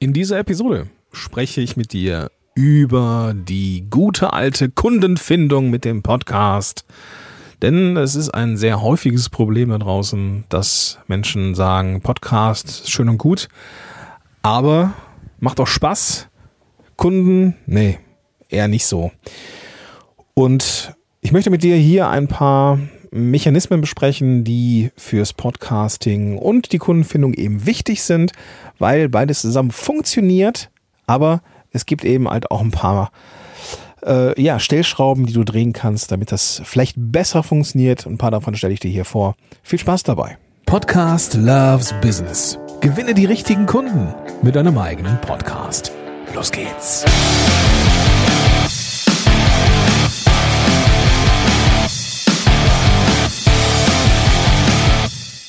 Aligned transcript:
In 0.00 0.12
dieser 0.12 0.38
Episode 0.38 0.86
spreche 1.10 1.60
ich 1.60 1.76
mit 1.76 1.92
dir 1.92 2.30
über 2.54 3.34
die 3.34 3.84
gute 3.90 4.32
alte 4.32 4.70
Kundenfindung 4.70 5.70
mit 5.70 5.84
dem 5.84 6.04
Podcast. 6.04 6.84
Denn 7.62 7.96
es 7.96 8.14
ist 8.14 8.30
ein 8.30 8.56
sehr 8.56 8.80
häufiges 8.80 9.28
Problem 9.28 9.70
da 9.70 9.78
draußen, 9.78 10.44
dass 10.50 11.00
Menschen 11.08 11.56
sagen, 11.56 12.00
Podcast 12.00 12.68
ist 12.68 12.90
schön 12.92 13.08
und 13.08 13.18
gut, 13.18 13.48
aber 14.40 14.92
macht 15.40 15.58
auch 15.58 15.66
Spaß. 15.66 16.28
Kunden, 16.94 17.56
nee, 17.66 17.98
eher 18.48 18.68
nicht 18.68 18.86
so. 18.86 19.10
Und 20.34 20.94
ich 21.22 21.32
möchte 21.32 21.50
mit 21.50 21.64
dir 21.64 21.74
hier 21.74 22.08
ein 22.08 22.28
paar 22.28 22.78
Mechanismen 23.10 23.80
besprechen, 23.80 24.44
die 24.44 24.90
fürs 24.96 25.32
Podcasting 25.32 26.38
und 26.38 26.72
die 26.72 26.78
Kundenfindung 26.78 27.34
eben 27.34 27.66
wichtig 27.66 28.02
sind, 28.02 28.32
weil 28.78 29.08
beides 29.08 29.40
zusammen 29.40 29.70
funktioniert, 29.70 30.70
aber 31.06 31.42
es 31.72 31.86
gibt 31.86 32.04
eben 32.04 32.28
halt 32.28 32.50
auch 32.50 32.60
ein 32.60 32.70
paar 32.70 33.10
äh, 34.04 34.40
ja, 34.40 34.58
Stellschrauben, 34.58 35.26
die 35.26 35.32
du 35.32 35.44
drehen 35.44 35.72
kannst, 35.72 36.12
damit 36.12 36.32
das 36.32 36.62
vielleicht 36.64 36.94
besser 36.96 37.42
funktioniert. 37.42 38.06
Ein 38.06 38.18
paar 38.18 38.30
davon 38.30 38.54
stelle 38.54 38.74
ich 38.74 38.80
dir 38.80 38.90
hier 38.90 39.04
vor. 39.04 39.34
Viel 39.62 39.78
Spaß 39.78 40.02
dabei. 40.02 40.38
Podcast 40.66 41.34
Loves 41.34 41.94
Business. 42.00 42.58
Gewinne 42.80 43.14
die 43.14 43.24
richtigen 43.24 43.66
Kunden 43.66 44.14
mit 44.42 44.54
deinem 44.54 44.78
eigenen 44.78 45.20
Podcast. 45.20 45.92
Los 46.34 46.52
geht's. 46.52 47.04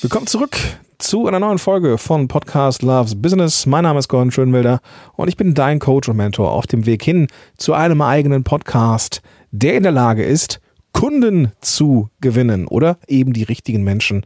Willkommen 0.01 0.27
zurück 0.27 0.55
zu 0.97 1.27
einer 1.27 1.41
neuen 1.41 1.57
Folge 1.57 1.97
von 1.97 2.29
Podcast 2.29 2.83
Loves 2.83 3.21
Business. 3.21 3.65
Mein 3.65 3.83
Name 3.83 3.99
ist 3.99 4.07
Gordon 4.07 4.31
Schönwelder 4.31 4.79
und 5.17 5.27
ich 5.27 5.35
bin 5.35 5.53
dein 5.53 5.79
Coach 5.79 6.07
und 6.07 6.15
Mentor 6.15 6.53
auf 6.53 6.67
dem 6.67 6.85
Weg 6.85 7.03
hin 7.03 7.27
zu 7.57 7.73
einem 7.73 8.01
eigenen 8.01 8.45
Podcast, 8.45 9.21
der 9.51 9.75
in 9.75 9.83
der 9.83 9.91
Lage 9.91 10.23
ist, 10.23 10.61
Kunden 10.93 11.51
zu 11.59 12.07
gewinnen 12.21 12.65
oder 12.65 12.97
eben 13.07 13.33
die 13.33 13.43
richtigen 13.43 13.83
Menschen 13.83 14.25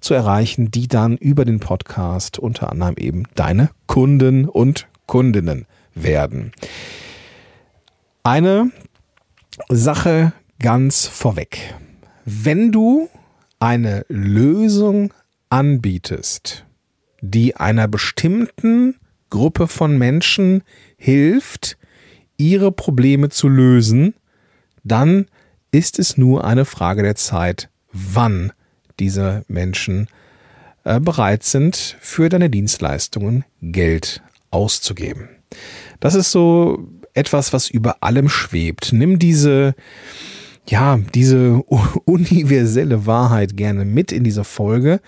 zu 0.00 0.12
erreichen, 0.12 0.72
die 0.72 0.88
dann 0.88 1.16
über 1.18 1.44
den 1.44 1.60
Podcast 1.60 2.40
unter 2.40 2.72
anderem 2.72 2.96
eben 2.98 3.22
deine 3.36 3.70
Kunden 3.86 4.48
und 4.48 4.88
Kundinnen 5.06 5.66
werden. 5.94 6.50
Eine 8.24 8.72
Sache 9.68 10.32
ganz 10.58 11.06
vorweg. 11.06 11.76
Wenn 12.24 12.72
du 12.72 13.08
eine 13.62 14.04
Lösung 14.08 15.14
anbietest, 15.52 16.64
die 17.20 17.56
einer 17.56 17.86
bestimmten 17.86 18.96
Gruppe 19.28 19.68
von 19.68 19.98
Menschen 19.98 20.62
hilft, 20.96 21.76
ihre 22.38 22.72
Probleme 22.72 23.28
zu 23.28 23.50
lösen, 23.50 24.14
dann 24.82 25.26
ist 25.70 25.98
es 25.98 26.16
nur 26.16 26.44
eine 26.44 26.64
Frage 26.64 27.02
der 27.02 27.16
Zeit, 27.16 27.68
wann 27.92 28.52
diese 28.98 29.44
Menschen 29.46 30.08
äh, 30.84 30.98
bereit 30.98 31.44
sind, 31.44 31.98
für 32.00 32.30
deine 32.30 32.48
Dienstleistungen 32.48 33.44
Geld 33.60 34.22
auszugeben. 34.50 35.28
Das 36.00 36.14
ist 36.14 36.32
so 36.32 36.88
etwas, 37.12 37.52
was 37.52 37.68
über 37.68 38.02
allem 38.02 38.30
schwebt. 38.30 38.94
Nimm 38.94 39.18
diese 39.18 39.74
ja, 40.66 40.98
diese 41.14 41.62
universelle 42.04 43.04
Wahrheit 43.06 43.56
gerne 43.56 43.84
mit 43.84 44.12
in 44.12 44.24
diese 44.24 44.44
Folge. 44.44 45.00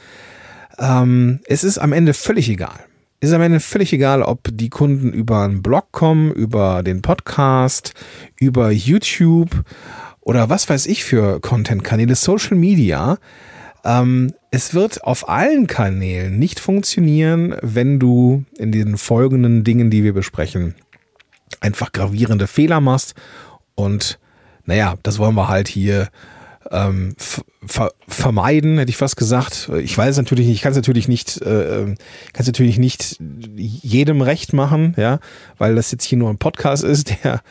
Ähm, 0.79 1.41
es 1.47 1.65
ist 1.65 1.79
am 1.79 1.93
Ende 1.93 2.15
völlig 2.15 2.49
egal. 2.49 2.79
Es 3.21 3.31
ist 3.31 3.35
am 3.35 3.43
Ende 3.43 3.61
völlig 3.61 3.93
egal, 3.93 4.23
ob 4.23 4.49
die 4.53 4.69
Kunden 4.69 5.13
über 5.13 5.45
einen 5.45 5.63
Blog 5.63 5.93
kommen, 5.93 6.31
über 6.33 6.83
den 6.83 7.01
Podcast, 7.01 7.95
über 8.39 8.71
YouTube 8.71 9.65
oder 10.21 10.51
was 10.51 10.69
weiß 10.69 10.87
ich 10.87 11.05
für 11.05 11.41
Content-Kanäle, 11.41 12.17
Social 12.17 12.57
Media. 12.57 13.19
Ähm, 13.85 14.33
es 14.51 14.75
wird 14.75 15.05
auf 15.05 15.29
allen 15.29 15.67
Kanälen 15.67 16.39
nicht 16.39 16.61
funktionieren, 16.61 17.55
wenn 17.63 17.99
du 17.99 18.45
in 18.59 18.73
den 18.73 18.97
folgenden 18.99 19.65
Dingen, 19.65 19.91
die 19.91 20.05
wir 20.05 20.13
besprechen, 20.13 20.75
einfach 21.61 21.93
gravierende 21.93 22.47
Fehler 22.47 22.81
machst 22.81 23.15
und 23.75 24.19
naja, 24.67 24.95
das 25.03 25.19
wollen 25.19 25.35
wir 25.35 25.49
halt 25.49 25.69
hier 25.69 26.09
ähm, 26.71 27.15
ver 27.67 27.93
vermeiden, 28.09 28.79
hätte 28.79 28.91
ich 28.91 28.97
fast 28.97 29.17
gesagt. 29.17 29.71
Ich 29.83 29.97
weiß 29.97 30.17
natürlich 30.17 30.47
nicht, 30.47 30.57
ich 30.57 30.63
kann 30.63 30.73
es 30.73 30.77
natürlich 30.77 31.09
nicht, 31.09 31.41
äh, 31.43 31.81
ähm, 31.81 31.97
kann 32.33 32.43
es 32.43 32.47
natürlich 32.47 32.79
nicht 32.79 33.19
jedem 33.57 34.21
recht 34.23 34.53
machen, 34.53 34.95
ja, 34.97 35.21
weil 35.59 35.75
das 35.75 35.91
jetzt 35.91 36.05
hier 36.05 36.19
nur 36.19 36.31
ein 36.31 36.39
Podcast 36.39 36.85
ist, 36.85 37.15
der 37.25 37.43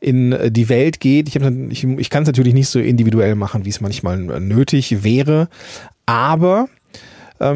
in 0.00 0.36
die 0.52 0.68
Welt 0.68 0.98
geht. 0.98 1.28
Ich, 1.28 1.36
ich, 1.36 1.84
ich 1.84 2.10
kann 2.10 2.24
es 2.24 2.26
natürlich 2.26 2.54
nicht 2.54 2.68
so 2.68 2.80
individuell 2.80 3.36
machen, 3.36 3.64
wie 3.64 3.68
es 3.68 3.80
manchmal 3.80 4.18
nötig 4.18 5.04
wäre, 5.04 5.48
aber 6.06 6.68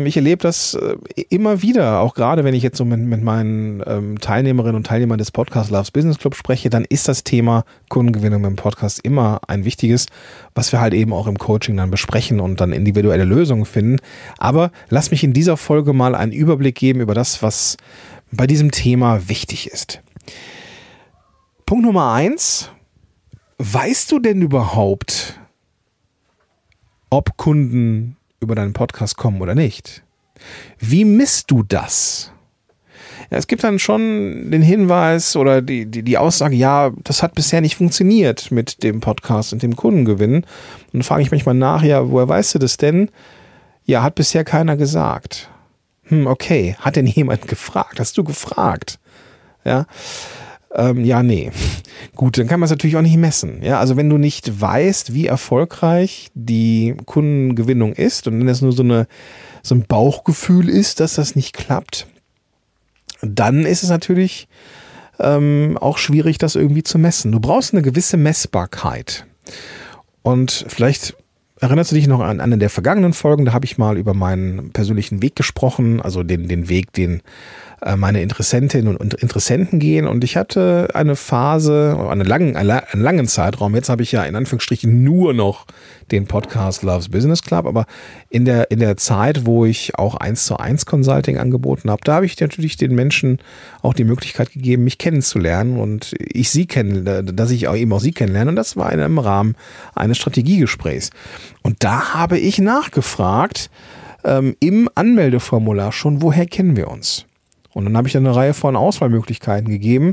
ich 0.05 0.17
erlebe 0.17 0.43
das 0.43 0.75
äh, 0.75 0.97
immer 1.29 1.63
wieder, 1.63 2.01
auch 2.01 2.15
gerade 2.15 2.45
wenn 2.45 2.55
ich 2.55 2.63
jetzt 2.63 2.79
so 2.79 2.85
mit, 2.85 3.01
mit 3.01 3.23
meinen 3.23 3.83
ähm, 3.87 4.19
Teilnehmerinnen 4.21 4.77
und 4.77 4.87
Teilnehmern 4.87 5.19
des 5.19 5.31
Podcast 5.31 5.71
Loves 5.71 5.91
Business 5.91 6.19
Club 6.19 6.35
spreche, 6.35 6.71
dann 6.71 6.85
ist 6.85 7.09
das 7.09 7.25
Thema 7.25 7.65
Kundengewinnung 7.89 8.45
im 8.45 8.57
Podcast 8.57 9.01
immer 9.05 9.41
ein 9.47 9.65
wichtiges, 9.65 10.07
was 10.55 10.73
wir 10.73 10.81
halt 10.81 10.95
eben 10.95 11.13
auch 11.13 11.27
im 11.27 11.39
Coaching 11.39 11.77
dann 11.77 11.91
besprechen 11.91 12.41
und 12.41 12.61
dann 12.61 12.73
individuelle 12.73 13.25
Lösungen 13.25 13.65
finden. 13.65 13.99
Aber 14.39 14.73
lass 14.89 15.11
mich 15.11 15.23
in 15.23 15.33
dieser 15.33 15.57
Folge 15.57 15.93
mal 15.93 16.15
einen 16.15 16.33
Überblick 16.33 16.75
geben 16.75 17.01
über 17.01 17.15
das, 17.15 17.43
was 17.43 17.77
bei 18.33 18.47
diesem 18.47 18.71
Thema 18.73 19.29
wichtig 19.29 19.71
ist. 19.71 20.03
Punkt 21.65 21.85
Nummer 21.85 22.13
eins. 22.13 22.71
Weißt 23.59 24.13
du 24.13 24.19
denn 24.19 24.43
überhaupt, 24.43 25.41
ob 27.09 27.37
Kunden 27.37 28.17
über 28.47 28.55
deinen 28.55 28.73
Podcast 28.73 29.17
kommen 29.17 29.41
oder 29.43 29.55
nicht. 29.55 30.03
Wie 30.79 31.05
misst 31.05 31.51
du 31.51 31.63
das? 31.63 32.33
Ja, 33.31 33.39
es 33.39 33.47
gibt 33.47 33.65
dann 33.65 33.79
schon 33.79 34.51
den 34.51 34.63
Hinweis 34.63 35.35
oder 35.37 35.61
die, 35.61 35.87
die, 35.87 36.03
die 36.03 36.19
Aussage, 36.19 36.55
ja, 36.55 36.93
das 37.03 37.23
hat 37.23 37.35
bisher 37.35 37.61
nicht 37.61 37.77
funktioniert 37.77 38.53
mit 38.53 38.83
dem 38.83 39.01
Podcast 39.01 39.53
und 39.53 39.63
dem 39.63 39.75
Kundengewinn. 39.75 40.37
Und 40.37 40.47
dann 40.93 41.03
frage 41.03 41.23
ich 41.23 41.31
manchmal 41.31 41.57
nach, 41.57 41.83
ja, 41.83 42.09
woher 42.11 42.29
weißt 42.29 42.55
du 42.55 42.59
das 42.59 42.77
denn? 42.77 43.11
Ja, 43.85 44.03
hat 44.03 44.15
bisher 44.15 44.45
keiner 44.45 44.77
gesagt. 44.77 45.51
Hm, 46.05 46.27
okay. 46.27 46.77
Hat 46.81 46.97
denn 46.97 47.07
jemand 47.07 47.49
gefragt? 47.49 47.99
Hast 47.99 48.17
du 48.17 48.25
gefragt? 48.25 48.99
Ja. 49.65 49.87
Ähm, 50.77 51.05
ja, 51.05 51.23
nee. 51.23 51.51
Gut, 52.15 52.39
dann 52.39 52.47
kann 52.47 52.61
man 52.61 52.67
es 52.67 52.71
natürlich 52.71 52.97
auch 52.97 53.03
nicht 53.03 53.17
messen. 53.17 53.63
Ja, 53.63 53.81
also 53.81 53.97
wenn 53.97 54.11
du 54.11 54.19
nicht 54.19 54.61
weißt, 54.61 55.15
wie 55.15 55.27
erfolgreich 55.27 56.31
die 56.35 56.95
Kundengewinnung 57.07 57.95
ist 57.95 58.27
und 58.27 58.39
wenn 58.39 58.49
es 58.49 58.63
nur 58.63 58.73
so, 58.73 58.83
eine, 58.83 59.09
so 59.63 59.75
ein 59.75 59.87
Bauchgefühl 59.87 60.69
ist, 60.69 61.01
dass 61.01 61.15
das 61.15 61.35
nicht 61.35 61.55
klappt, 61.55 62.07
dann 63.23 63.65
ist 63.65 63.83
es 63.83 63.89
natürlich 63.89 64.49
ähm, 65.19 65.79
auch 65.81 65.99
schwierig, 65.99 66.39
das 66.39 66.55
irgendwie 66.55 66.83
zu 66.83 66.99
messen. 66.99 67.33
Du 67.33 67.41
brauchst 67.41 67.73
eine 67.73 67.83
gewisse 67.83 68.19
Messbarkeit. 68.19 69.27
Und 70.23 70.67
vielleicht 70.69 71.17
erinnerst 71.61 71.91
du 71.91 71.95
dich 71.95 72.07
noch 72.07 72.21
an 72.21 72.41
eine 72.41 72.59
der 72.59 72.71
vergangenen 72.71 73.13
Folgen, 73.13 73.45
da 73.45 73.53
habe 73.53 73.65
ich 73.65 73.79
mal 73.79 73.97
über 73.97 74.15
meinen 74.15 74.71
persönlichen 74.73 75.23
Weg 75.23 75.37
gesprochen, 75.37 76.01
also 76.01 76.23
den, 76.23 76.49
den 76.49 76.69
Weg, 76.69 76.93
den 76.93 77.23
äh, 77.83 77.97
meine 77.97 78.23
Interessentinnen 78.23 78.97
und 78.97 79.15
Interessenten 79.15 79.79
gehen. 79.79 80.07
Und 80.07 80.25
ich 80.25 80.37
hatte 80.37 80.89
eine 80.95 81.17
Phase, 81.17 81.97
einen 82.11 82.27
langen, 82.27 82.57
einen 82.57 83.03
langen 83.03 83.27
Zeitraum. 83.27 83.75
Jetzt 83.75 83.89
habe 83.89 84.03
ich 84.03 84.13
ja 84.13 84.25
in 84.25 84.37
Anführungsstrichen 84.37 85.03
nur 85.03 85.35
noch 85.35 85.67
den 86.11 86.27
Podcast 86.27 86.83
Loves 86.83 87.09
Business 87.09 87.43
Club. 87.43 87.67
Aber 87.67 87.87
in 88.37 88.45
der, 88.45 88.71
in 88.71 88.81
der 88.81 88.99
Zeit, 88.99 89.47
wo 89.47 89.65
ich 89.65 89.99
auch 89.99 90.15
eins 90.15 90.45
zu 90.45 90.59
eins 90.59 90.85
Consulting 90.85 91.39
angeboten 91.39 91.89
habe, 91.91 92.03
da 92.05 92.17
habe 92.17 92.27
ich 92.27 92.39
natürlich 92.39 92.77
den 92.77 92.95
Menschen 92.95 93.39
auch 93.81 93.95
die 93.95 94.05
Möglichkeit 94.05 94.53
gegeben, 94.53 94.85
mich 94.85 94.99
kennenzulernen 94.99 95.79
und 95.79 96.13
ich 96.19 96.51
sie 96.51 96.67
kennen, 96.67 97.35
dass 97.35 97.51
ich 97.51 97.67
auch 97.67 97.75
eben 97.75 97.95
auch 97.95 98.01
sie 98.01 98.13
kennenlerne. 98.13 98.51
Und 98.51 98.57
das 98.57 98.77
war 98.77 98.93
in 98.93 99.01
einem 99.01 99.19
Rahmen 99.19 99.57
eines 99.95 100.19
Strategiegesprächs. 100.19 101.13
Und 101.63 101.83
da 101.83 102.13
habe 102.13 102.39
ich 102.39 102.59
nachgefragt, 102.59 103.71
ähm, 104.23 104.55
im 104.61 104.91
Anmeldeformular 104.95 105.91
schon, 105.93 106.21
woher 106.21 106.45
kennen 106.45 106.77
wir 106.77 106.89
uns? 106.89 107.25
Und 107.73 107.87
dann 107.87 107.97
habe 107.97 108.07
ich 108.07 108.19
eine 108.19 108.37
Reihe 108.37 108.53
von 108.53 108.77
Auswahlmöglichkeiten 108.77 109.71
gegeben. 109.71 110.13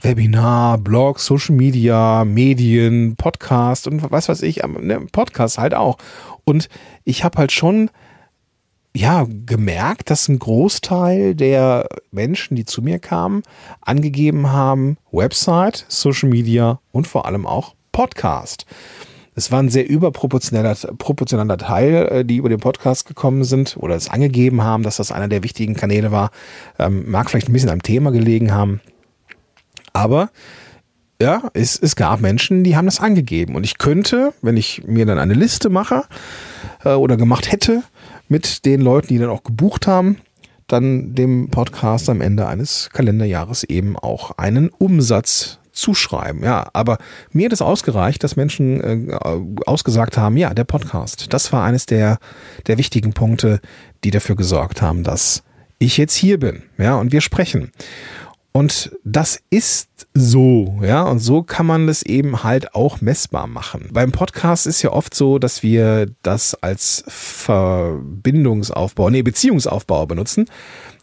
Webinar, 0.00 0.78
Blog, 0.78 1.18
Social 1.20 1.54
Media, 1.54 2.24
Medien, 2.24 3.16
Podcast 3.16 3.86
und 3.86 4.10
was 4.10 4.28
weiß 4.28 4.42
ich, 4.42 4.62
ne, 4.62 5.00
Podcast 5.12 5.58
halt 5.58 5.74
auch. 5.74 5.98
Und 6.44 6.68
ich 7.04 7.24
habe 7.24 7.38
halt 7.38 7.52
schon 7.52 7.90
ja, 8.94 9.26
gemerkt, 9.28 10.10
dass 10.10 10.28
ein 10.28 10.38
Großteil 10.38 11.34
der 11.34 11.88
Menschen, 12.10 12.56
die 12.56 12.64
zu 12.64 12.82
mir 12.82 12.98
kamen, 12.98 13.42
angegeben 13.80 14.50
haben, 14.50 14.96
Website, 15.12 15.84
Social 15.88 16.28
Media 16.28 16.80
und 16.90 17.06
vor 17.06 17.26
allem 17.26 17.46
auch 17.46 17.74
Podcast. 17.92 18.66
Es 19.34 19.52
war 19.52 19.60
ein 19.60 19.68
sehr 19.68 19.88
überproportionaler 19.88 20.74
proportionaler 20.98 21.58
Teil, 21.58 21.94
äh, 22.10 22.24
die 22.24 22.38
über 22.38 22.48
den 22.48 22.58
Podcast 22.58 23.06
gekommen 23.06 23.44
sind 23.44 23.76
oder 23.78 23.94
es 23.94 24.10
angegeben 24.10 24.64
haben, 24.64 24.82
dass 24.82 24.96
das 24.96 25.12
einer 25.12 25.28
der 25.28 25.44
wichtigen 25.44 25.74
Kanäle 25.74 26.10
war. 26.10 26.32
Ähm, 26.78 27.08
mag 27.08 27.30
vielleicht 27.30 27.48
ein 27.48 27.52
bisschen 27.52 27.70
am 27.70 27.82
Thema 27.82 28.10
gelegen 28.10 28.52
haben. 28.52 28.80
Aber 29.98 30.30
ja, 31.20 31.50
es, 31.52 31.76
es 31.78 31.96
gab 31.96 32.20
Menschen, 32.20 32.62
die 32.62 32.76
haben 32.76 32.86
das 32.86 33.00
angegeben. 33.00 33.56
Und 33.56 33.64
ich 33.64 33.78
könnte, 33.78 34.32
wenn 34.40 34.56
ich 34.56 34.84
mir 34.86 35.04
dann 35.04 35.18
eine 35.18 35.34
Liste 35.34 35.68
mache 35.68 36.04
äh, 36.84 36.90
oder 36.90 37.16
gemacht 37.16 37.50
hätte 37.50 37.82
mit 38.28 38.64
den 38.64 38.80
Leuten, 38.80 39.08
die 39.08 39.18
dann 39.18 39.30
auch 39.30 39.42
gebucht 39.42 39.86
haben, 39.86 40.18
dann 40.68 41.14
dem 41.14 41.50
Podcast 41.50 42.08
am 42.08 42.20
Ende 42.20 42.46
eines 42.46 42.90
Kalenderjahres 42.92 43.64
eben 43.64 43.98
auch 43.98 44.38
einen 44.38 44.68
Umsatz 44.68 45.58
zuschreiben. 45.72 46.44
Ja, 46.44 46.68
aber 46.72 46.98
mir 47.32 47.46
hat 47.46 47.52
es 47.52 47.62
ausgereicht, 47.62 48.22
dass 48.22 48.36
Menschen 48.36 48.80
äh, 49.10 49.18
ausgesagt 49.66 50.18
haben, 50.18 50.36
ja, 50.36 50.52
der 50.52 50.64
Podcast, 50.64 51.32
das 51.32 51.52
war 51.52 51.64
eines 51.64 51.86
der, 51.86 52.18
der 52.66 52.78
wichtigen 52.78 53.12
Punkte, 53.12 53.60
die 54.04 54.10
dafür 54.10 54.36
gesorgt 54.36 54.82
haben, 54.82 55.04
dass 55.04 55.42
ich 55.78 55.96
jetzt 55.96 56.14
hier 56.14 56.38
bin. 56.38 56.62
Ja, 56.76 56.96
und 56.96 57.12
wir 57.12 57.20
sprechen. 57.20 57.70
Und 58.58 58.90
das 59.04 59.40
ist 59.50 59.88
so, 60.14 60.80
ja, 60.82 61.04
und 61.04 61.20
so 61.20 61.44
kann 61.44 61.64
man 61.64 61.86
das 61.86 62.02
eben 62.02 62.42
halt 62.42 62.74
auch 62.74 63.00
messbar 63.00 63.46
machen. 63.46 63.90
Beim 63.92 64.10
Podcast 64.10 64.66
ist 64.66 64.82
ja 64.82 64.90
oft 64.90 65.14
so, 65.14 65.38
dass 65.38 65.62
wir 65.62 66.10
das 66.22 66.56
als 66.56 67.04
Verbindungsaufbau, 67.06 69.10
nee, 69.10 69.22
Beziehungsaufbau 69.22 70.06
benutzen 70.06 70.46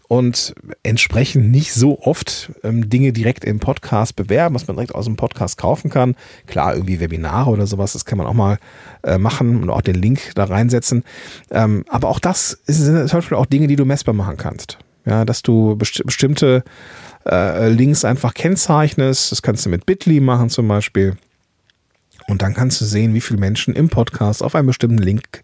und 0.10 0.54
entsprechend 0.84 1.50
nicht 1.50 1.74
so 1.74 2.02
oft 2.02 2.52
ähm, 2.64 2.90
Dinge 2.90 3.14
direkt 3.14 3.46
im 3.46 3.62
Podcast 3.62 4.18
bewerben, 4.18 4.54
was 4.54 4.68
man 4.68 4.76
direkt 4.76 4.94
aus 4.94 5.06
dem 5.06 5.16
Podcast 5.16 5.58
kaufen 5.58 5.90
kann. 5.90 6.18
Klar, 6.48 6.74
irgendwie 6.74 7.00
Webinare 7.00 7.52
oder 7.52 7.68
sowas, 7.68 7.94
das 7.94 8.04
kann 8.04 8.18
man 8.18 8.28
auch 8.28 8.34
mal 8.34 8.58
äh, 9.04 9.18
machen 9.18 9.64
und 9.64 9.70
auch 9.70 9.80
den 9.80 9.96
Link 9.96 10.34
da 10.36 10.44
reinsetzen. 10.44 11.06
Ähm, 11.52 11.86
aber 11.88 12.10
auch 12.10 12.20
das 12.20 12.60
ist 12.66 12.84
zum 12.84 13.08
Beispiel 13.08 13.38
auch 13.38 13.46
Dinge, 13.46 13.68
die 13.68 13.78
du 13.78 13.86
messbar 13.86 14.14
machen 14.14 14.36
kannst. 14.36 14.78
Ja, 15.06 15.24
dass 15.24 15.44
du 15.44 15.76
besti 15.76 16.02
bestimmte 16.04 16.64
äh, 17.30 17.70
Links 17.70 18.06
einfach 18.06 18.34
kennzeichnest. 18.34 19.32
Das 19.32 19.42
kannst 19.42 19.66
du 19.66 19.70
mit 19.70 19.86
Bitly 19.86 20.20
machen 20.20 20.50
zum 20.50 20.68
Beispiel. 20.68 21.18
Und 22.28 22.42
dann 22.42 22.54
kannst 22.54 22.82
du 22.82 22.86
sehen, 22.86 23.14
wie 23.14 23.22
viele 23.22 23.40
Menschen 23.40 23.76
im 23.76 23.90
Podcast 23.90 24.42
auf 24.42 24.56
einen 24.56 24.68
bestimmten 24.68 24.98
Link 24.98 25.42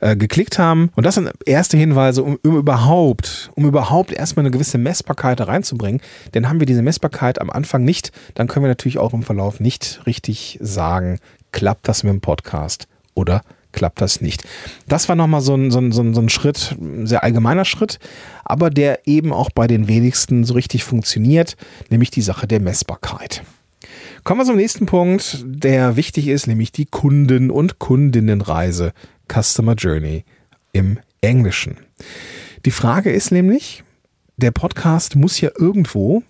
äh, 0.00 0.16
geklickt 0.16 0.58
haben. 0.58 0.90
Und 0.96 1.04
das 1.04 1.16
sind 1.16 1.30
erste 1.44 1.76
Hinweise, 1.76 2.22
um, 2.22 2.38
um, 2.44 2.56
überhaupt, 2.56 3.50
um 3.54 3.66
überhaupt 3.66 4.12
erstmal 4.12 4.44
eine 4.44 4.50
gewisse 4.50 4.78
Messbarkeit 4.78 5.40
reinzubringen. 5.40 6.00
Denn 6.34 6.48
haben 6.48 6.60
wir 6.60 6.66
diese 6.66 6.82
Messbarkeit 6.82 7.40
am 7.40 7.50
Anfang 7.50 7.84
nicht, 7.84 8.12
dann 8.34 8.48
können 8.48 8.64
wir 8.64 8.70
natürlich 8.70 8.98
auch 8.98 9.12
im 9.12 9.22
Verlauf 9.22 9.60
nicht 9.60 10.00
richtig 10.06 10.58
sagen, 10.62 11.18
klappt 11.52 11.88
das 11.88 12.02
mit 12.02 12.12
dem 12.12 12.20
Podcast 12.20 12.86
oder 13.14 13.42
klappt 13.72 14.00
das 14.00 14.20
nicht. 14.20 14.44
Das 14.88 15.08
war 15.08 15.16
nochmal 15.16 15.40
so 15.40 15.54
ein, 15.54 15.70
so, 15.70 15.78
ein, 15.78 15.92
so, 15.92 16.02
ein, 16.02 16.28
Schritt, 16.28 16.76
ein 16.80 17.06
sehr 17.06 17.22
allgemeiner 17.22 17.64
Schritt, 17.64 17.98
aber 18.44 18.70
der 18.70 19.06
eben 19.06 19.32
auch 19.32 19.50
bei 19.50 19.66
den 19.66 19.88
wenigsten 19.88 20.44
so 20.44 20.54
richtig 20.54 20.84
funktioniert, 20.84 21.56
nämlich 21.88 22.10
die 22.10 22.22
Sache 22.22 22.46
der 22.46 22.60
Messbarkeit. 22.60 23.42
Kommen 24.24 24.40
wir 24.40 24.44
zum 24.44 24.56
nächsten 24.56 24.86
Punkt, 24.86 25.44
der 25.46 25.96
wichtig 25.96 26.28
ist, 26.28 26.46
nämlich 26.46 26.72
die 26.72 26.86
Kunden- 26.86 27.50
und 27.50 27.78
Kundinnenreise, 27.78 28.92
Customer 29.32 29.74
Journey 29.74 30.24
im 30.72 30.98
Englischen. 31.20 31.76
Die 32.66 32.70
Frage 32.70 33.10
ist 33.10 33.30
nämlich, 33.30 33.82
der 34.36 34.50
Podcast 34.50 35.16
muss 35.16 35.40
ja 35.40 35.50
irgendwo 35.58 36.22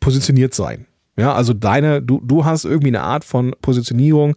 positioniert 0.00 0.54
sein. 0.54 0.86
Ja, 1.16 1.34
also 1.34 1.52
deine, 1.52 2.02
du, 2.02 2.20
du 2.20 2.44
hast 2.44 2.64
irgendwie 2.64 2.88
eine 2.88 3.02
Art 3.02 3.24
von 3.24 3.54
Positionierung, 3.62 4.34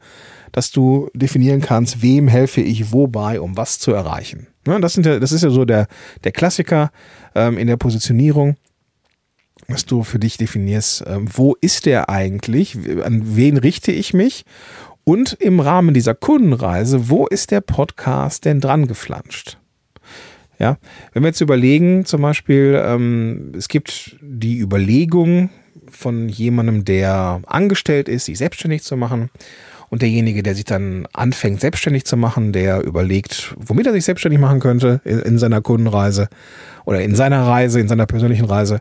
dass 0.52 0.72
du 0.72 1.10
definieren 1.14 1.62
kannst, 1.62 2.02
wem 2.02 2.28
helfe 2.28 2.62
ich 2.62 2.92
wobei, 2.92 3.40
um 3.42 3.58
was 3.58 3.80
zu 3.80 3.92
erreichen. 3.92 4.48
Ja, 4.68 4.80
das, 4.80 4.94
sind 4.94 5.06
ja, 5.06 5.20
das 5.20 5.32
ist 5.32 5.44
ja 5.44 5.50
so 5.50 5.66
der, 5.66 5.88
der 6.24 6.32
Klassiker 6.32 6.92
ähm, 7.36 7.58
in 7.58 7.68
der 7.68 7.78
Positionierung, 7.78 8.58
dass 9.68 9.86
du 9.86 10.04
für 10.04 10.20
dich 10.20 10.38
definierst, 10.38 11.04
ähm, 11.08 11.28
wo 11.32 11.56
ist 11.62 11.86
der 11.86 12.10
eigentlich, 12.10 12.78
an 13.04 13.36
wen 13.36 13.58
richte 13.58 13.92
ich 13.92 14.14
mich 14.14 14.44
und 15.04 15.34
im 15.34 15.60
Rahmen 15.60 15.94
dieser 15.94 16.16
Kundenreise, 16.16 17.10
wo 17.10 17.28
ist 17.28 17.52
der 17.52 17.62
Podcast 17.62 18.46
denn 18.46 18.60
dran 18.60 18.88
geflanscht? 18.88 19.58
Ja, 20.60 20.78
wenn 21.14 21.24
wir 21.24 21.28
jetzt 21.28 21.42
überlegen, 21.42 22.06
zum 22.06 22.22
Beispiel, 22.24 22.82
ähm, 22.84 23.52
es 23.56 23.68
gibt 23.68 24.18
die 24.22 24.58
Überlegung 24.58 25.50
von 25.90 26.30
jemandem, 26.30 26.84
der 26.84 27.42
angestellt 27.46 28.10
ist, 28.10 28.26
sich 28.26 28.38
selbstständig 28.38 28.84
zu 28.84 28.98
machen 28.98 29.30
und 29.90 30.02
derjenige, 30.02 30.44
der 30.44 30.56
sich 30.56 30.66
dann 30.66 31.08
anfängt, 31.14 31.62
selbstständig 31.62 32.06
zu 32.06 32.18
machen, 32.18 32.52
der 32.52 32.84
überlegt, 32.84 33.56
womit 33.58 33.88
er 33.88 33.94
sich 33.94 34.06
selbstständig 34.06 34.40
machen 34.40 34.60
könnte 34.60 35.02
in, 35.06 35.38
seiner 35.38 35.62
Kundenreise 35.62 36.28
oder 36.86 37.02
in 37.02 37.16
seiner 37.16 37.46
Reise, 37.46 37.80
in 37.80 37.88
seiner 37.88 38.06
persönlichen 38.06 38.46
Reise. 38.46 38.80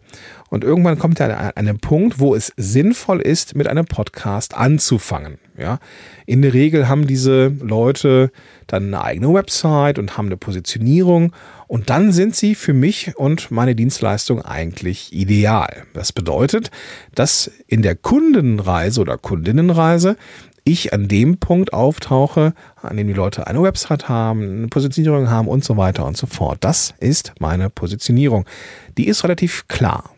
Und 0.51 0.65
irgendwann 0.65 0.99
kommt 0.99 1.21
er 1.21 1.39
an 1.39 1.53
einen 1.55 1.79
Punkt, 1.79 2.19
wo 2.19 2.35
es 2.35 2.53
sinnvoll 2.57 3.21
ist, 3.21 3.55
mit 3.57 3.69
einem 3.69 3.85
Podcast 3.85 4.57
anzufangen. 4.57 5.39
Ja, 5.59 5.79
in 6.27 6.43
der 6.43 6.53
Regel 6.53 6.87
haben 6.87 7.07
diese 7.07 7.47
Leute 7.47 8.31
dann 8.67 8.89
eine 8.89 9.03
eigene 9.03 9.33
Website 9.33 9.99
und 9.99 10.19
haben 10.19 10.27
eine 10.27 10.37
Positionierung 10.37 11.33
und 11.67 11.89
dann 11.89 12.13
sind 12.13 12.37
sie 12.37 12.55
für 12.55 12.75
mich 12.75 13.17
und 13.17 13.51
meine 13.51 13.75
Dienstleistung 13.75 14.43
eigentlich 14.43 15.13
ideal. 15.13 15.85
Das 15.95 16.13
bedeutet, 16.13 16.71
dass 17.15 17.51
in 17.67 17.83
der 17.83 17.97
Kundenreise 17.97 19.01
oder 19.01 19.17
Kundinnenreise 19.17 20.17
ich 20.67 20.93
an 20.93 21.09
dem 21.09 21.39
Punkt 21.39 21.73
auftauche, 21.73 22.53
an 22.83 22.97
dem 22.97 23.07
die 23.07 23.15
Leute 23.15 23.47
eine 23.47 23.63
Website 23.63 24.09
haben, 24.09 24.43
eine 24.43 24.69
Positionierung 24.69 25.31
haben 25.31 25.49
und 25.49 25.65
so 25.65 25.77
weiter 25.77 26.05
und 26.05 26.17
so 26.17 26.27
fort. 26.27 26.59
Das 26.61 26.93
ist 26.99 27.33
meine 27.39 27.71
Positionierung. 27.71 28.45
Die 28.99 29.07
ist 29.07 29.25
relativ 29.25 29.69
klar. 29.69 30.11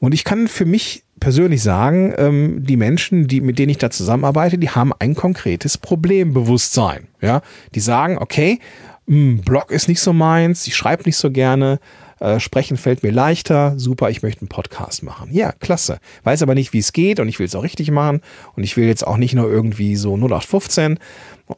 Und 0.00 0.14
ich 0.14 0.24
kann 0.24 0.48
für 0.48 0.64
mich 0.64 1.04
persönlich 1.20 1.62
sagen, 1.62 2.14
ähm, 2.16 2.64
die 2.64 2.76
Menschen, 2.76 3.28
die, 3.28 3.40
mit 3.40 3.58
denen 3.58 3.70
ich 3.70 3.78
da 3.78 3.90
zusammenarbeite, 3.90 4.58
die 4.58 4.70
haben 4.70 4.92
ein 4.98 5.14
konkretes 5.14 5.78
Problembewusstsein. 5.78 7.08
Ja, 7.20 7.42
die 7.74 7.80
sagen, 7.80 8.18
okay, 8.18 8.58
hm, 9.06 9.42
Blog 9.42 9.70
ist 9.70 9.88
nicht 9.88 10.00
so 10.00 10.12
meins, 10.12 10.66
ich 10.66 10.74
schreibe 10.74 11.04
nicht 11.04 11.16
so 11.16 11.30
gerne, 11.30 11.78
äh, 12.24 12.40
sprechen 12.40 12.76
fällt 12.76 13.02
mir 13.02 13.12
leichter, 13.12 13.74
super, 13.76 14.08
ich 14.08 14.22
möchte 14.22 14.40
einen 14.40 14.48
Podcast 14.48 15.02
machen. 15.02 15.28
Ja, 15.30 15.52
klasse. 15.52 15.98
Weiß 16.22 16.42
aber 16.42 16.54
nicht, 16.54 16.72
wie 16.72 16.78
es 16.78 16.92
geht 16.92 17.20
und 17.20 17.28
ich 17.28 17.38
will 17.38 17.46
es 17.46 17.54
auch 17.54 17.62
richtig 17.62 17.90
machen 17.90 18.22
und 18.56 18.64
ich 18.64 18.76
will 18.76 18.86
jetzt 18.86 19.06
auch 19.06 19.18
nicht 19.18 19.34
nur 19.34 19.50
irgendwie 19.50 19.96
so 19.96 20.14
0815. 20.14 20.98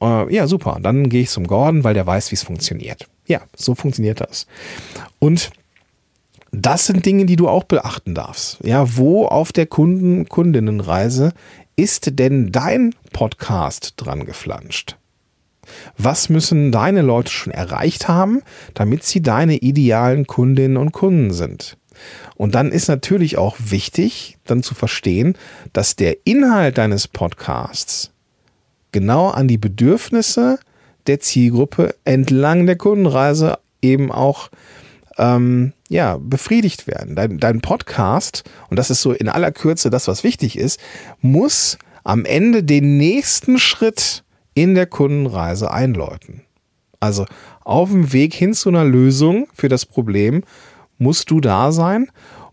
Äh, 0.00 0.34
ja, 0.34 0.46
super, 0.46 0.78
dann 0.82 1.08
gehe 1.08 1.22
ich 1.22 1.30
zum 1.30 1.46
Gordon, 1.46 1.84
weil 1.84 1.94
der 1.94 2.06
weiß, 2.06 2.32
wie 2.32 2.34
es 2.34 2.42
funktioniert. 2.42 3.06
Ja, 3.26 3.42
so 3.54 3.74
funktioniert 3.76 4.20
das. 4.20 4.46
Und 5.20 5.50
das 6.50 6.86
sind 6.86 7.06
Dinge, 7.06 7.26
die 7.26 7.36
du 7.36 7.48
auch 7.48 7.64
beachten 7.64 8.14
darfst. 8.14 8.58
Ja, 8.64 8.96
wo 8.96 9.26
auf 9.26 9.52
der 9.52 9.66
Kunden, 9.66 10.28
Kundinnenreise 10.28 11.32
ist 11.76 12.18
denn 12.18 12.50
dein 12.50 12.94
Podcast 13.12 13.94
dran 13.98 14.24
geflanscht? 14.24 14.96
Was 15.96 16.28
müssen 16.28 16.72
deine 16.72 17.02
Leute 17.02 17.30
schon 17.30 17.52
erreicht 17.52 18.08
haben, 18.08 18.42
damit 18.74 19.04
sie 19.04 19.22
deine 19.22 19.56
idealen 19.56 20.26
Kundinnen 20.26 20.76
und 20.76 20.92
Kunden 20.92 21.32
sind? 21.32 21.76
Und 22.36 22.54
dann 22.54 22.72
ist 22.72 22.88
natürlich 22.88 23.38
auch 23.38 23.56
wichtig, 23.58 24.36
dann 24.44 24.62
zu 24.62 24.74
verstehen, 24.74 25.36
dass 25.72 25.96
der 25.96 26.18
Inhalt 26.24 26.78
deines 26.78 27.08
Podcasts 27.08 28.12
genau 28.92 29.28
an 29.28 29.48
die 29.48 29.58
Bedürfnisse 29.58 30.58
der 31.06 31.20
Zielgruppe 31.20 31.94
entlang 32.04 32.66
der 32.66 32.76
Kundenreise 32.76 33.58
eben 33.80 34.10
auch 34.12 34.50
ähm, 35.18 35.72
ja, 35.88 36.18
befriedigt 36.20 36.86
werden. 36.86 37.16
Dein, 37.16 37.38
dein 37.38 37.60
Podcast, 37.60 38.44
und 38.68 38.78
das 38.78 38.90
ist 38.90 39.02
so 39.02 39.12
in 39.12 39.28
aller 39.28 39.52
Kürze 39.52 39.90
das, 39.90 40.08
was 40.08 40.24
wichtig 40.24 40.58
ist, 40.58 40.80
muss 41.20 41.78
am 42.04 42.24
Ende 42.24 42.62
den 42.62 42.98
nächsten 42.98 43.58
Schritt 43.58 44.24
in 44.56 44.74
der 44.74 44.86
Kundenreise 44.86 45.70
einläuten. 45.70 46.42
Also 46.98 47.26
auf 47.62 47.90
dem 47.90 48.12
Weg 48.12 48.34
hin 48.34 48.54
zu 48.54 48.70
einer 48.70 48.84
Lösung 48.84 49.46
für 49.54 49.68
das 49.68 49.86
Problem 49.86 50.42
musst 50.98 51.30
du 51.30 51.40
da 51.40 51.70
sein 51.72 52.10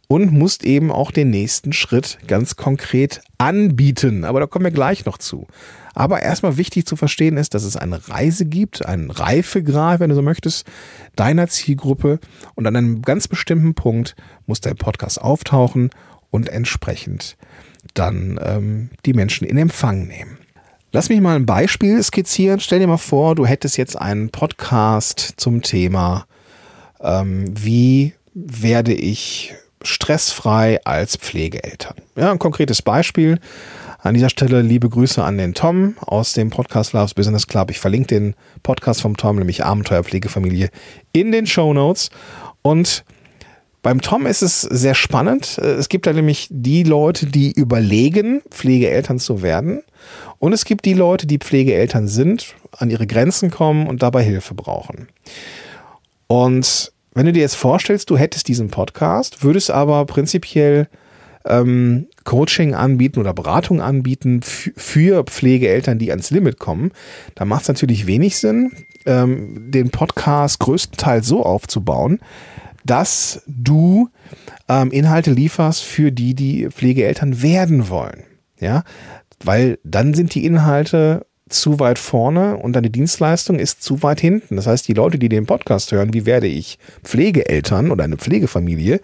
und 0.07 0.33
musst 0.33 0.63
eben 0.65 0.91
auch 0.91 1.12
den 1.12 1.29
nächsten 1.29 1.72
Schritt 1.72 2.19
ganz 2.27 2.57
konkret 2.57 3.22
anbieten. 3.38 4.25
Aber 4.25 4.41
da 4.41 4.48
kommen 4.48 4.65
wir 4.65 4.72
gleich 4.72 5.05
noch 5.05 5.17
zu. 5.17 5.48
Aber 5.95 6.22
erstmal 6.22 6.57
wichtig 6.57 6.86
zu 6.86 6.98
verstehen 6.98 7.38
ist, 7.38 7.53
dass 7.53 7.63
es 7.63 7.77
eine 7.77 8.10
Reise 8.10 8.45
gibt, 8.45 8.86
einen 8.86 9.10
Reifegrad, 9.10 10.01
wenn 10.01 10.10
du 10.10 10.15
so 10.15 10.22
möchtest, 10.22 10.67
deiner 11.15 11.48
Zielgruppe. 11.48 12.19
Und 12.55 12.67
an 12.67 12.75
einem 12.75 13.01
ganz 13.01 13.29
bestimmten 13.29 13.75
Punkt 13.75 14.15
muss 14.45 14.60
dein 14.60 14.75
Podcast 14.75 15.22
auftauchen 15.22 15.89
und 16.31 16.50
entsprechend 16.50 17.38
dann 17.93 18.39
ähm, 18.43 18.89
die 19.05 19.13
Menschen 19.13 19.48
in 19.48 19.57
Empfang 19.57 20.05
nehmen. 20.07 20.38
Lass 20.95 21.09
mich 21.09 21.21
mal 21.21 21.35
ein 21.35 21.47
Beispiel 21.47 22.03
skizzieren. 22.03 22.59
Stell 22.59 22.77
dir 22.77 22.85
mal 22.85 22.97
vor, 22.97 23.33
du 23.33 23.47
hättest 23.47 23.77
jetzt 23.77 24.00
einen 24.00 24.29
Podcast 24.29 25.33
zum 25.38 25.63
Thema, 25.63 26.27
ähm, 27.01 27.45
wie 27.51 28.13
werde 28.35 28.93
ich 28.93 29.55
stressfrei 29.81 30.79
als 30.85 31.17
Pflegeeltern. 31.17 31.95
Ja, 32.15 32.31
ein 32.31 32.38
konkretes 32.38 32.83
Beispiel. 32.83 33.39
An 33.97 34.13
dieser 34.13 34.29
Stelle 34.29 34.62
liebe 34.62 34.88
Grüße 34.88 35.23
an 35.23 35.39
den 35.39 35.55
Tom 35.55 35.95
aus 36.00 36.33
dem 36.33 36.51
Podcast 36.51 36.93
Loves 36.93 37.15
Business 37.15 37.47
Club. 37.47 37.71
Ich 37.71 37.79
verlinke 37.79 38.09
den 38.09 38.35
Podcast 38.62 39.01
vom 39.01 39.17
Tom, 39.17 39.38
nämlich 39.38 39.65
Abenteuerpflegefamilie, 39.65 40.69
in 41.12 41.31
den 41.31 41.47
Show 41.47 41.73
Notes. 41.73 42.12
Und 42.62 43.03
beim 43.83 44.01
Tom 44.01 44.25
ist 44.25 44.41
es 44.41 44.61
sehr 44.61 44.95
spannend. 44.95 45.57
Es 45.57 45.89
gibt 45.89 46.07
da 46.07 46.13
nämlich 46.13 46.47
die 46.49 46.83
Leute, 46.83 47.25
die 47.25 47.51
überlegen, 47.51 48.41
Pflegeeltern 48.49 49.19
zu 49.19 49.41
werden. 49.41 49.83
Und 50.39 50.53
es 50.53 50.63
gibt 50.65 50.85
die 50.85 50.93
Leute, 50.93 51.27
die 51.27 51.37
Pflegeeltern 51.37 52.07
sind, 52.07 52.55
an 52.71 52.89
ihre 52.89 53.05
Grenzen 53.05 53.51
kommen 53.51 53.87
und 53.87 54.01
dabei 54.01 54.23
Hilfe 54.23 54.55
brauchen. 54.55 55.09
Und 56.27 56.93
wenn 57.13 57.25
du 57.25 57.33
dir 57.33 57.41
jetzt 57.41 57.55
vorstellst, 57.55 58.09
du 58.09 58.17
hättest 58.17 58.47
diesen 58.47 58.69
Podcast, 58.69 59.43
würdest 59.43 59.69
aber 59.69 60.05
prinzipiell 60.05 60.87
ähm, 61.45 62.07
Coaching 62.23 62.73
anbieten 62.73 63.19
oder 63.19 63.33
Beratung 63.33 63.81
anbieten 63.81 64.41
für 64.43 65.25
Pflegeeltern, 65.25 65.99
die 65.99 66.09
ans 66.09 66.31
Limit 66.31 66.57
kommen, 66.57 66.91
dann 67.35 67.49
macht 67.49 67.63
es 67.63 67.67
natürlich 67.67 68.07
wenig 68.07 68.37
Sinn, 68.37 68.71
ähm, 69.05 69.71
den 69.71 69.89
Podcast 69.89 70.59
größtenteils 70.59 71.27
so 71.27 71.43
aufzubauen, 71.43 72.19
dass 72.85 73.41
du 73.47 74.09
ähm, 74.67 74.91
Inhalte 74.91 75.31
lieferst 75.31 75.83
für 75.83 76.11
die, 76.11 76.33
die 76.33 76.69
Pflegeeltern 76.69 77.41
werden 77.41 77.89
wollen. 77.89 78.23
Ja, 78.59 78.83
weil 79.43 79.79
dann 79.83 80.13
sind 80.13 80.35
die 80.35 80.45
Inhalte 80.45 81.25
zu 81.49 81.79
weit 81.79 81.99
vorne 81.99 82.57
und 82.57 82.73
deine 82.73 82.89
Dienstleistung 82.89 83.59
ist 83.59 83.83
zu 83.83 84.01
weit 84.01 84.19
hinten. 84.19 84.55
Das 84.55 84.67
heißt, 84.67 84.87
die 84.87 84.93
Leute, 84.93 85.19
die 85.19 85.29
den 85.29 85.45
Podcast 85.45 85.91
hören, 85.91 86.13
wie 86.13 86.25
werde 86.25 86.47
ich 86.47 86.79
Pflegeeltern 87.03 87.91
oder 87.91 88.03
eine 88.03 88.17
Pflegefamilie, 88.17 89.01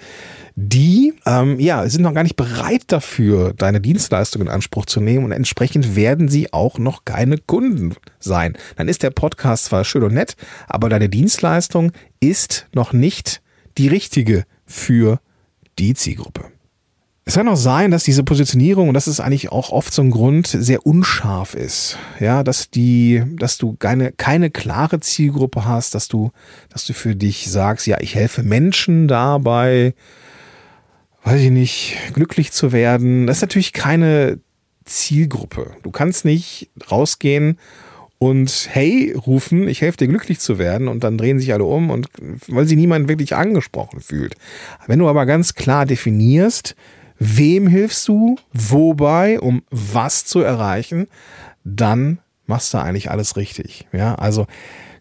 die 0.55 1.13
ähm, 1.25 1.59
ja 1.59 1.87
sind 1.87 2.01
noch 2.01 2.13
gar 2.13 2.23
nicht 2.23 2.35
bereit 2.35 2.83
dafür, 2.87 3.53
deine 3.53 3.79
Dienstleistung 3.81 4.41
in 4.41 4.47
Anspruch 4.49 4.85
zu 4.85 4.99
nehmen 4.99 5.25
und 5.25 5.31
entsprechend 5.31 5.95
werden 5.95 6.27
sie 6.27 6.51
auch 6.51 6.79
noch 6.79 7.05
keine 7.05 7.37
Kunden 7.37 7.95
sein. 8.19 8.57
Dann 8.75 8.87
ist 8.87 9.03
der 9.03 9.11
Podcast 9.11 9.65
zwar 9.65 9.83
schön 9.85 10.03
und 10.03 10.13
nett, 10.13 10.35
aber 10.67 10.89
deine 10.89 11.09
Dienstleistung 11.09 11.91
ist 12.19 12.67
noch 12.73 12.93
nicht 12.93 13.41
die 13.79 13.87
richtige 13.87 14.45
für 14.65 15.19
die 15.79 15.95
Zielgruppe. 15.95 16.51
Es 17.25 17.35
kann 17.35 17.47
auch 17.47 17.55
sein, 17.55 17.91
dass 17.91 18.03
diese 18.03 18.23
Positionierung, 18.23 18.87
und 18.87 18.95
das 18.95 19.07
ist 19.07 19.19
eigentlich 19.19 19.51
auch 19.51 19.69
oft 19.69 19.93
so 19.93 20.01
ein 20.01 20.09
Grund, 20.09 20.47
sehr 20.47 20.85
unscharf 20.85 21.53
ist. 21.53 21.97
Ja, 22.19 22.43
dass 22.43 22.71
die, 22.71 23.23
dass 23.37 23.57
du 23.57 23.75
keine, 23.77 24.11
keine 24.11 24.49
klare 24.49 24.99
Zielgruppe 24.99 25.63
hast, 25.63 25.93
dass 25.93 26.07
du, 26.07 26.31
dass 26.69 26.85
du 26.85 26.93
für 26.93 27.15
dich 27.15 27.49
sagst, 27.49 27.87
ja, 27.87 27.99
ich 28.01 28.15
helfe 28.15 28.41
Menschen 28.43 29.07
dabei, 29.07 29.93
weiß 31.23 31.39
ich 31.41 31.51
nicht, 31.51 31.97
glücklich 32.13 32.51
zu 32.51 32.71
werden. 32.71 33.27
Das 33.27 33.37
ist 33.37 33.41
natürlich 33.41 33.73
keine 33.73 34.39
Zielgruppe. 34.85 35.71
Du 35.83 35.91
kannst 35.91 36.25
nicht 36.25 36.71
rausgehen 36.91 37.59
und 38.19 38.69
hey 38.71 39.13
rufen, 39.13 39.67
ich 39.67 39.81
helfe 39.81 39.97
dir 39.97 40.07
glücklich 40.07 40.39
zu 40.39 40.59
werden 40.59 40.89
und 40.89 41.03
dann 41.03 41.17
drehen 41.17 41.39
sich 41.39 41.53
alle 41.53 41.63
um 41.63 41.89
und 41.89 42.09
weil 42.47 42.67
sie 42.67 42.75
niemand 42.75 43.07
wirklich 43.07 43.35
angesprochen 43.35 44.01
fühlt. 44.01 44.35
Wenn 44.87 44.99
du 44.99 45.07
aber 45.07 45.25
ganz 45.25 45.55
klar 45.55 45.85
definierst, 45.85 46.75
wem 47.17 47.67
hilfst 47.67 48.07
du, 48.07 48.37
wobei, 48.51 49.39
um 49.39 49.63
was 49.71 50.25
zu 50.25 50.41
erreichen, 50.41 51.07
dann 51.63 52.19
machst 52.45 52.73
du 52.73 52.77
eigentlich 52.77 53.09
alles 53.09 53.37
richtig. 53.37 53.87
Ja, 53.93 54.15
also 54.15 54.47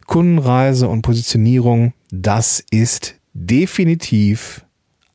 Kundenreise 0.07 0.89
und 0.89 1.03
Positionierung, 1.03 1.95
das 2.11 2.65
ist 2.71 3.17
definitiv 3.35 4.65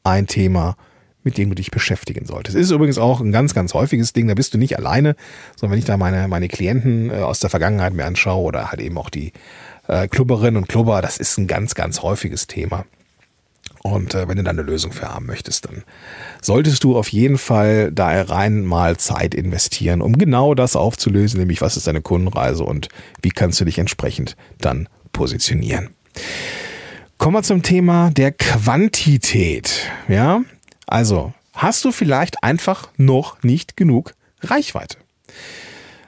ein 0.03 0.27
Thema, 0.27 0.75
mit 1.23 1.37
dem 1.37 1.49
du 1.49 1.55
dich 1.55 1.71
beschäftigen 1.71 2.25
solltest. 2.25 2.55
Ist 2.55 2.71
übrigens 2.71 2.97
auch 2.97 3.21
ein 3.21 3.31
ganz, 3.31 3.53
ganz 3.53 3.73
häufiges 3.73 4.13
Ding. 4.13 4.27
Da 4.27 4.33
bist 4.33 4.53
du 4.53 4.57
nicht 4.57 4.77
alleine, 4.77 5.15
sondern 5.55 5.73
wenn 5.73 5.79
ich 5.79 5.85
da 5.85 5.97
meine, 5.97 6.27
meine 6.27 6.47
Klienten 6.47 7.09
äh, 7.09 7.15
aus 7.15 7.39
der 7.39 7.49
Vergangenheit 7.49 7.93
mir 7.93 8.05
anschaue 8.05 8.43
oder 8.43 8.71
halt 8.71 8.81
eben 8.81 8.97
auch 8.97 9.09
die 9.09 9.33
äh, 9.87 10.07
Klubberinnen 10.07 10.57
und 10.57 10.67
Klubber, 10.67 11.01
das 11.01 11.17
ist 11.17 11.37
ein 11.37 11.47
ganz, 11.47 11.75
ganz 11.75 12.01
häufiges 12.01 12.47
Thema. 12.47 12.85
Und 13.83 14.13
äh, 14.13 14.27
wenn 14.27 14.37
du 14.37 14.43
da 14.43 14.51
eine 14.51 14.61
Lösung 14.61 14.93
für 14.93 15.09
haben 15.13 15.25
möchtest, 15.25 15.65
dann 15.65 15.83
solltest 16.41 16.83
du 16.83 16.97
auf 16.97 17.09
jeden 17.09 17.37
Fall 17.37 17.91
da 17.91 18.21
rein 18.21 18.63
mal 18.63 18.97
Zeit 18.97 19.35
investieren, 19.35 20.01
um 20.01 20.17
genau 20.17 20.55
das 20.55 20.75
aufzulösen, 20.75 21.39
nämlich 21.39 21.61
was 21.61 21.75
ist 21.75 21.87
deine 21.87 22.01
Kundenreise 22.01 22.63
und 22.63 22.87
wie 23.21 23.29
kannst 23.29 23.59
du 23.59 23.65
dich 23.65 23.77
entsprechend 23.79 24.37
dann 24.59 24.87
positionieren. 25.11 25.89
Kommen 27.17 27.35
wir 27.35 27.43
zum 27.43 27.61
Thema 27.61 28.09
der 28.11 28.31
Quantität. 28.31 29.89
Ja, 30.07 30.41
also 30.87 31.33
hast 31.53 31.85
du 31.85 31.91
vielleicht 31.91 32.43
einfach 32.43 32.89
noch 32.97 33.41
nicht 33.43 33.77
genug 33.77 34.13
Reichweite. 34.41 34.97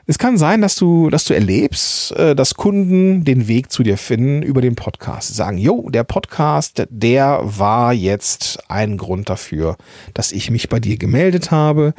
Es 0.08 0.20
kann 0.20 0.38
sein, 0.38 0.62
dass 0.62 0.76
du, 0.76 1.10
dass 1.10 1.26
du 1.26 1.34
erlebst, 1.34 2.12
äh, 2.12 2.36
dass 2.36 2.54
Kunden 2.54 3.24
den 3.24 3.48
Weg 3.48 3.72
zu 3.72 3.82
dir 3.82 3.98
finden 3.98 4.44
über 4.44 4.62
den 4.62 4.76
Podcast. 4.76 5.30
Sie 5.30 5.34
sagen, 5.34 5.58
jo, 5.58 5.90
der 5.90 6.04
Podcast, 6.04 6.86
der 6.90 7.40
war 7.44 7.92
jetzt 7.92 8.60
ein 8.70 8.98
Grund 8.98 9.30
dafür, 9.30 9.78
dass 10.14 10.32
ich 10.32 10.52
mich 10.52 10.70
bei 10.70 10.80
dir 10.80 10.98
gemeldet 10.98 11.50
habe. 11.50 11.96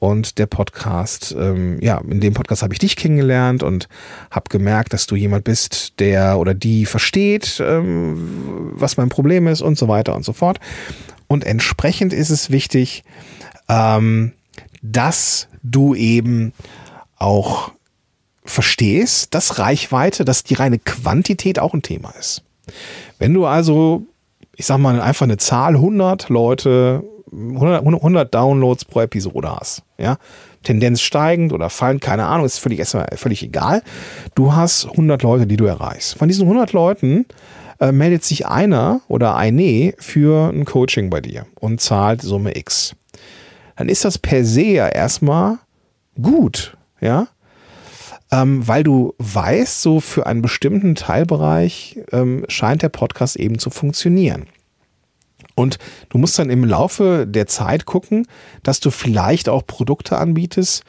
Und 0.00 0.38
der 0.38 0.46
Podcast, 0.46 1.34
ähm, 1.38 1.78
ja, 1.80 1.98
in 1.98 2.20
dem 2.20 2.34
Podcast 2.34 2.62
habe 2.62 2.74
ich 2.74 2.80
dich 2.80 2.96
kennengelernt 2.96 3.62
und 3.62 3.88
habe 4.30 4.50
gemerkt, 4.50 4.92
dass 4.92 5.06
du 5.06 5.14
jemand 5.14 5.44
bist, 5.44 5.98
der 6.00 6.38
oder 6.38 6.52
die 6.54 6.84
versteht, 6.84 7.62
ähm, 7.64 8.72
was 8.74 8.96
mein 8.96 9.08
Problem 9.08 9.46
ist 9.46 9.62
und 9.62 9.78
so 9.78 9.86
weiter 9.86 10.14
und 10.14 10.24
so 10.24 10.32
fort. 10.32 10.58
Und 11.26 11.44
entsprechend 11.44 12.12
ist 12.12 12.30
es 12.30 12.50
wichtig, 12.50 13.04
ähm, 13.68 14.32
dass 14.82 15.48
du 15.62 15.94
eben 15.94 16.52
auch 17.16 17.72
verstehst, 18.44 19.34
dass 19.34 19.58
Reichweite, 19.58 20.24
dass 20.24 20.44
die 20.44 20.54
reine 20.54 20.78
Quantität 20.78 21.58
auch 21.58 21.72
ein 21.72 21.82
Thema 21.82 22.10
ist. 22.18 22.42
Wenn 23.18 23.32
du 23.32 23.46
also, 23.46 24.02
ich 24.56 24.66
sag 24.66 24.78
mal, 24.78 25.00
einfach 25.00 25.24
eine 25.24 25.38
Zahl 25.38 25.76
100 25.76 26.28
Leute, 26.28 27.02
100, 27.32 27.84
100 27.84 28.34
Downloads 28.34 28.84
pro 28.84 29.00
Episode 29.00 29.56
hast, 29.58 29.82
ja, 29.98 30.18
Tendenz 30.62 31.00
steigend 31.00 31.52
oder 31.52 31.70
fallend, 31.70 32.00
keine 32.00 32.26
Ahnung, 32.26 32.46
ist 32.46 32.58
völlig, 32.58 32.78
erstmal 32.78 33.06
völlig 33.16 33.42
egal. 33.42 33.82
Du 34.34 34.54
hast 34.54 34.86
100 34.86 35.22
Leute, 35.22 35.46
die 35.46 35.56
du 35.56 35.66
erreichst. 35.66 36.16
Von 36.16 36.28
diesen 36.28 36.44
100 36.44 36.72
Leuten 36.72 37.26
äh, 37.80 37.92
meldet 37.92 38.24
sich 38.24 38.46
einer 38.46 39.00
oder 39.08 39.36
eine 39.36 39.94
für 39.98 40.50
ein 40.50 40.64
Coaching 40.64 41.10
bei 41.10 41.20
dir 41.20 41.46
und 41.60 41.80
zahlt 41.80 42.22
Summe 42.22 42.56
X. 42.56 42.94
Dann 43.76 43.88
ist 43.88 44.04
das 44.04 44.18
per 44.18 44.44
se 44.44 44.62
ja 44.62 44.88
erstmal 44.88 45.58
gut 46.20 46.76
ja, 47.04 47.28
ähm, 48.32 48.66
weil 48.66 48.82
du 48.82 49.14
weißt, 49.18 49.82
so 49.82 50.00
für 50.00 50.26
einen 50.26 50.42
bestimmten 50.42 50.94
Teilbereich 50.94 52.00
ähm, 52.10 52.44
scheint 52.48 52.82
der 52.82 52.88
Podcast 52.88 53.36
eben 53.36 53.58
zu 53.58 53.70
funktionieren. 53.70 54.46
Und 55.54 55.78
du 56.08 56.18
musst 56.18 56.38
dann 56.38 56.50
im 56.50 56.64
Laufe 56.64 57.26
der 57.28 57.46
Zeit 57.46 57.84
gucken, 57.84 58.26
dass 58.64 58.80
du 58.80 58.90
vielleicht 58.90 59.48
auch 59.48 59.66
Produkte 59.66 60.18
anbietest, 60.18 60.82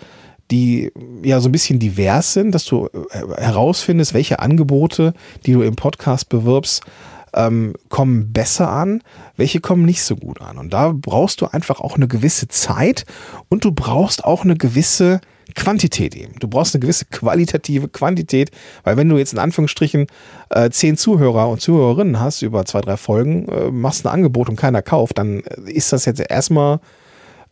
die 0.51 0.91
ja 1.23 1.39
so 1.39 1.49
ein 1.49 1.51
bisschen 1.51 1.79
divers 1.79 2.33
sind, 2.33 2.53
dass 2.53 2.65
du 2.65 2.87
äh, 2.87 3.41
herausfindest, 3.41 4.13
welche 4.13 4.39
Angebote, 4.39 5.13
die 5.45 5.53
du 5.53 5.61
im 5.61 5.75
Podcast 5.75 6.29
bewirbst, 6.29 6.83
ähm, 7.33 7.73
kommen 7.89 8.31
besser 8.31 8.69
an, 8.69 9.01
welche 9.35 9.59
kommen 9.59 9.85
nicht 9.85 10.03
so 10.03 10.15
gut 10.15 10.41
an. 10.41 10.57
Und 10.57 10.73
da 10.73 10.93
brauchst 10.95 11.41
du 11.41 11.47
einfach 11.47 11.81
auch 11.81 11.95
eine 11.95 12.07
gewisse 12.07 12.47
Zeit 12.47 13.05
und 13.49 13.65
du 13.65 13.71
brauchst 13.71 14.23
auch 14.23 14.43
eine 14.43 14.55
gewisse 14.55 15.19
Quantität 15.53 16.15
eben. 16.15 16.33
Du 16.39 16.47
brauchst 16.47 16.73
eine 16.73 16.81
gewisse 16.81 17.05
qualitative 17.05 17.87
Quantität, 17.87 18.51
weil 18.83 18.97
wenn 18.97 19.09
du 19.09 19.17
jetzt 19.17 19.33
in 19.33 19.39
Anführungsstrichen 19.39 20.07
äh, 20.49 20.69
zehn 20.69 20.97
Zuhörer 20.97 21.49
und 21.49 21.61
Zuhörerinnen 21.61 22.19
hast 22.19 22.41
über 22.41 22.65
zwei, 22.65 22.81
drei 22.81 22.97
Folgen, 22.97 23.47
äh, 23.49 23.69
machst 23.69 24.05
ein 24.05 24.13
Angebot 24.13 24.49
und 24.49 24.55
keiner 24.55 24.81
kauft, 24.81 25.17
dann 25.17 25.41
ist 25.65 25.93
das 25.93 26.05
jetzt 26.05 26.19
erstmal 26.19 26.79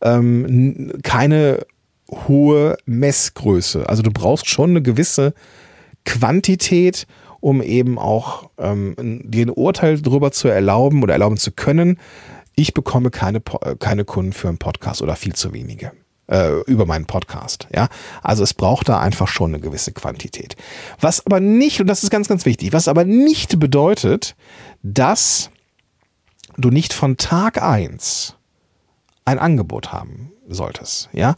ähm, 0.02 0.92
keine 1.02 1.66
hohe 2.10 2.76
Messgröße. 2.86 3.88
Also 3.88 4.02
du 4.02 4.10
brauchst 4.10 4.48
schon 4.48 4.70
eine 4.70 4.82
gewisse 4.82 5.34
Quantität, 6.04 7.06
um 7.40 7.62
eben 7.62 7.98
auch 7.98 8.50
ähm, 8.58 8.94
dir 9.24 9.46
ein 9.46 9.50
Urteil 9.50 10.00
darüber 10.00 10.32
zu 10.32 10.48
erlauben 10.48 11.02
oder 11.02 11.14
erlauben 11.14 11.36
zu 11.36 11.52
können, 11.52 11.98
ich 12.56 12.72
bekomme 12.72 13.10
keine, 13.10 13.40
keine 13.40 14.04
Kunden 14.04 14.32
für 14.32 14.48
einen 14.48 14.58
Podcast 14.58 15.02
oder 15.02 15.16
viel 15.16 15.34
zu 15.34 15.52
wenige 15.52 15.92
äh, 16.28 16.60
über 16.62 16.86
meinen 16.86 17.06
Podcast. 17.06 17.68
Ja, 17.74 17.88
also 18.22 18.42
es 18.42 18.54
braucht 18.54 18.88
da 18.88 19.00
einfach 19.00 19.28
schon 19.28 19.50
eine 19.50 19.60
gewisse 19.60 19.92
Quantität. 19.92 20.56
Was 21.00 21.24
aber 21.26 21.40
nicht, 21.40 21.80
und 21.80 21.86
das 21.86 22.04
ist 22.04 22.10
ganz, 22.10 22.28
ganz 22.28 22.46
wichtig, 22.46 22.72
was 22.72 22.88
aber 22.88 23.04
nicht 23.04 23.58
bedeutet, 23.58 24.36
dass 24.82 25.50
du 26.56 26.70
nicht 26.70 26.92
von 26.92 27.16
Tag 27.16 27.60
eins 27.60 28.36
ein 29.24 29.38
Angebot 29.38 29.92
haben 29.92 30.30
solltest. 30.48 31.08
Ja, 31.12 31.36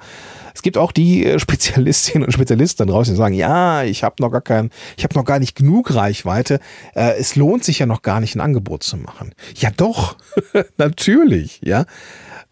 es 0.55 0.63
gibt 0.63 0.79
auch 0.79 0.93
die 0.93 1.25
äh, 1.25 1.39
Spezialistinnen 1.39 2.25
und 2.25 2.33
Spezialisten 2.33 2.87
draußen, 2.87 3.15
die 3.15 3.19
sagen, 3.19 3.35
ja, 3.35 3.83
ich 3.83 4.05
habe 4.05 4.17
noch 4.21 4.31
gar 4.31 4.41
kein, 4.41 4.71
ich 4.97 5.05
habe 5.05 5.15
noch 5.15 5.25
gar 5.25 5.39
nicht 5.39 5.55
genug 5.55 5.95
Reichweite. 5.95 6.61
Äh, 6.95 7.15
es 7.19 7.37
lohnt 7.37 7.65
sich 7.65 7.79
ja 7.79 7.87
noch 7.87 8.03
gar 8.03 8.21
nicht 8.21 8.35
ein 8.35 8.41
Angebot 8.41 8.83
zu 8.83 8.97
machen. 8.97 9.35
Ja, 9.57 9.71
doch, 9.77 10.17
natürlich. 10.77 11.61
Ja, 11.63 11.87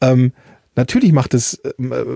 ähm, 0.00 0.32
Natürlich 0.76 1.12
macht 1.12 1.34
es, 1.34 1.54
äh, 1.54 1.73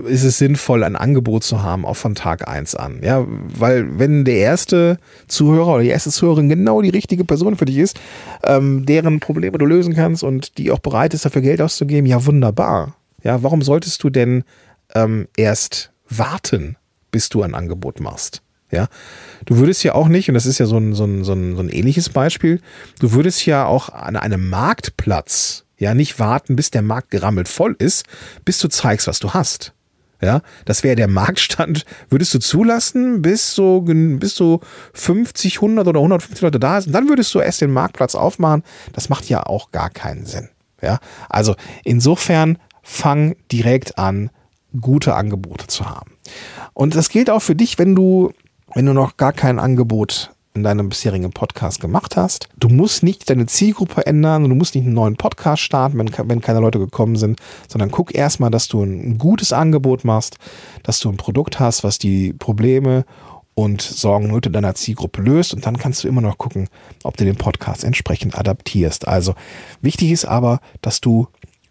ist 0.07 0.23
es 0.23 0.37
sinnvoll, 0.37 0.83
ein 0.83 0.97
Angebot 0.97 1.43
zu 1.43 1.63
haben, 1.63 1.85
auch 1.85 1.95
von 1.95 2.13
Tag 2.13 2.47
eins 2.47 2.75
an. 2.75 2.99
Ja, 3.01 3.25
weil 3.27 3.97
wenn 3.97 4.25
der 4.25 4.35
erste 4.35 4.97
Zuhörer 5.27 5.75
oder 5.75 5.83
die 5.83 5.89
erste 5.89 6.09
Zuhörerin 6.09 6.49
genau 6.49 6.81
die 6.81 6.89
richtige 6.89 7.23
Person 7.23 7.55
für 7.55 7.65
dich 7.65 7.77
ist, 7.77 7.99
ähm, 8.43 8.85
deren 8.85 9.21
Probleme 9.21 9.57
du 9.57 9.65
lösen 9.65 9.95
kannst 9.95 10.23
und 10.23 10.57
die 10.57 10.71
auch 10.71 10.79
bereit 10.79 11.13
ist, 11.13 11.23
dafür 11.23 11.41
Geld 11.41 11.61
auszugeben, 11.61 12.05
ja, 12.05 12.25
wunderbar. 12.25 12.95
Ja, 13.23 13.43
warum 13.43 13.61
solltest 13.61 14.03
du 14.03 14.09
denn 14.09 14.43
ähm, 14.95 15.27
erst 15.37 15.91
warten, 16.07 16.77
bis 17.11 17.29
du 17.29 17.43
ein 17.43 17.55
Angebot 17.55 17.99
machst? 17.99 18.41
Ja, 18.71 18.87
du 19.45 19.57
würdest 19.57 19.83
ja 19.83 19.95
auch 19.95 20.07
nicht, 20.07 20.29
und 20.29 20.35
das 20.35 20.45
ist 20.45 20.59
ja 20.59 20.67
so 20.67 20.77
ein, 20.77 20.93
so 20.93 21.03
ein, 21.03 21.23
so 21.23 21.33
ein, 21.33 21.55
so 21.55 21.61
ein 21.63 21.69
ähnliches 21.69 22.09
Beispiel, 22.09 22.61
du 22.99 23.13
würdest 23.13 23.45
ja 23.47 23.65
auch 23.65 23.89
an 23.89 24.15
einem 24.15 24.47
Marktplatz 24.49 25.65
ja, 25.79 25.93
nicht 25.93 26.19
warten, 26.19 26.55
bis 26.55 26.71
der 26.71 26.81
Markt 26.81 27.09
gerammelt 27.09 27.47
voll 27.47 27.75
ist, 27.79 28.05
bis 28.45 28.59
du 28.59 28.67
zeigst, 28.67 29.07
was 29.07 29.19
du 29.19 29.33
hast. 29.33 29.73
Ja, 30.21 30.41
das 30.65 30.83
wäre 30.83 30.97
der 30.97 31.07
Marktstand. 31.07 31.85
Würdest 32.09 32.33
du 32.33 32.39
zulassen, 32.39 33.21
bis 33.21 33.55
so, 33.55 33.81
bis 33.85 34.35
so 34.35 34.59
50, 34.93 35.55
100 35.55 35.87
oder 35.87 35.99
150 35.99 36.41
Leute 36.41 36.59
da 36.59 36.81
sind, 36.81 36.93
dann 36.93 37.07
würdest 37.07 37.33
du 37.33 37.39
erst 37.39 37.61
den 37.61 37.71
Marktplatz 37.71 38.15
aufmachen. 38.15 38.63
Das 38.91 39.07
macht 39.07 39.29
ja 39.29 39.43
auch 39.43 39.71
gar 39.71 39.89
keinen 39.89 40.25
Sinn. 40.25 40.49
Ja, 40.81 40.99
also 41.29 41.55
insofern 41.85 42.57
fang 42.81 43.35
direkt 43.51 43.97
an, 43.97 44.29
gute 44.79 45.15
Angebote 45.15 45.67
zu 45.67 45.89
haben. 45.89 46.11
Und 46.73 46.95
das 46.95 47.09
gilt 47.09 47.29
auch 47.29 47.41
für 47.41 47.55
dich, 47.55 47.79
wenn 47.79 47.95
du, 47.95 48.31
wenn 48.73 48.85
du 48.85 48.93
noch 48.93 49.17
gar 49.17 49.33
kein 49.33 49.59
Angebot 49.59 50.31
in 50.53 50.63
deinem 50.63 50.89
bisherigen 50.89 51.31
Podcast 51.31 51.79
gemacht 51.79 52.17
hast. 52.17 52.49
Du 52.57 52.69
musst 52.69 53.03
nicht 53.03 53.29
deine 53.29 53.45
Zielgruppe 53.45 54.05
ändern, 54.05 54.49
du 54.49 54.55
musst 54.55 54.75
nicht 54.75 54.85
einen 54.85 54.93
neuen 54.93 55.15
Podcast 55.15 55.61
starten, 55.61 55.97
wenn, 55.97 56.11
wenn 56.29 56.41
keine 56.41 56.59
Leute 56.59 56.79
gekommen 56.79 57.15
sind, 57.15 57.39
sondern 57.67 57.91
guck 57.91 58.13
erstmal, 58.15 58.49
dass 58.49 58.67
du 58.67 58.83
ein 58.83 59.17
gutes 59.17 59.53
Angebot 59.53 60.03
machst, 60.03 60.37
dass 60.83 60.99
du 60.99 61.09
ein 61.09 61.17
Produkt 61.17 61.59
hast, 61.59 61.83
was 61.83 61.97
die 61.99 62.33
Probleme 62.33 63.05
und 63.53 63.81
Sorgen 63.81 64.27
Nöte 64.27 64.49
deiner 64.49 64.75
Zielgruppe 64.75 65.21
löst 65.21 65.53
und 65.53 65.65
dann 65.65 65.77
kannst 65.77 66.03
du 66.03 66.07
immer 66.07 66.21
noch 66.21 66.37
gucken, 66.37 66.67
ob 67.03 67.17
du 67.17 67.25
den 67.25 67.35
Podcast 67.35 67.83
entsprechend 67.83 68.37
adaptierst. 68.37 69.07
Also 69.07 69.35
wichtig 69.81 70.11
ist 70.11 70.25
aber, 70.25 70.61
dass 70.81 71.01
du 71.01 71.27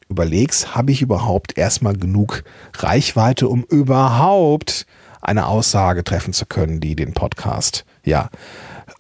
überlegst, 0.09 0.75
habe 0.75 0.93
ich 0.93 1.03
überhaupt 1.03 1.59
erstmal 1.59 1.97
genug 1.97 2.45
Reichweite, 2.75 3.49
um 3.49 3.65
überhaupt 3.65 4.87
eine 5.21 5.47
Aussage 5.47 6.05
treffen 6.05 6.33
zu 6.33 6.47
können, 6.47 6.81
die 6.81 6.97
den 6.97 7.13
Podcast 7.13 7.85
ja 8.05 8.31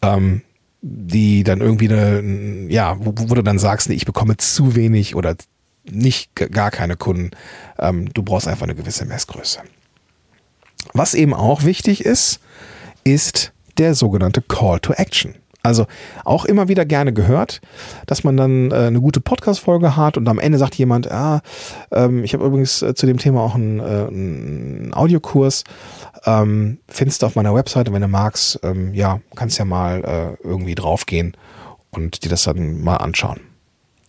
ähm, 0.02 0.42
die 0.80 1.42
dann 1.42 1.60
irgendwie 1.60 1.88
eine, 1.88 2.70
ja, 2.70 2.96
wo, 3.00 3.12
wo 3.16 3.34
du 3.34 3.42
dann 3.42 3.58
sagst, 3.58 3.88
nee, 3.88 3.94
ich 3.94 4.06
bekomme 4.06 4.36
zu 4.36 4.74
wenig 4.76 5.16
oder 5.16 5.36
nicht 5.90 6.34
gar 6.34 6.70
keine 6.70 6.96
Kunden. 6.96 7.30
Ähm, 7.78 8.12
du 8.12 8.22
brauchst 8.22 8.46
einfach 8.46 8.64
eine 8.64 8.74
gewisse 8.74 9.04
Messgröße. 9.04 9.60
Was 10.92 11.14
eben 11.14 11.34
auch 11.34 11.64
wichtig 11.64 12.04
ist, 12.04 12.40
ist 13.04 13.52
der 13.78 13.94
sogenannte 13.94 14.42
Call 14.42 14.80
to 14.80 14.92
Action. 14.92 15.34
Also 15.68 15.86
auch 16.24 16.46
immer 16.46 16.68
wieder 16.68 16.84
gerne 16.86 17.12
gehört, 17.12 17.60
dass 18.06 18.24
man 18.24 18.36
dann 18.36 18.70
äh, 18.70 18.74
eine 18.74 19.00
gute 19.00 19.20
Podcast-Folge 19.20 19.96
hat 19.96 20.16
und 20.16 20.26
am 20.28 20.38
Ende 20.38 20.56
sagt 20.56 20.74
jemand, 20.76 21.10
ah, 21.10 21.42
ähm, 21.92 22.24
ich 22.24 22.32
habe 22.32 22.44
übrigens 22.44 22.80
äh, 22.80 22.94
zu 22.94 23.04
dem 23.04 23.18
Thema 23.18 23.42
auch 23.42 23.54
einen, 23.54 23.78
äh, 23.80 23.82
einen 23.82 24.94
Audiokurs, 24.94 25.64
ähm, 26.24 26.78
findest 26.88 27.22
du 27.22 27.26
auf 27.26 27.36
meiner 27.36 27.54
Webseite, 27.54 27.92
wenn 27.92 28.02
du 28.02 28.08
magst, 28.08 28.58
ähm, 28.62 28.94
ja, 28.94 29.20
kannst 29.36 29.58
ja 29.58 29.66
mal 29.66 30.36
äh, 30.42 30.46
irgendwie 30.46 30.74
draufgehen 30.74 31.36
und 31.90 32.24
dir 32.24 32.30
das 32.30 32.44
dann 32.44 32.82
mal 32.82 32.96
anschauen. 32.96 33.40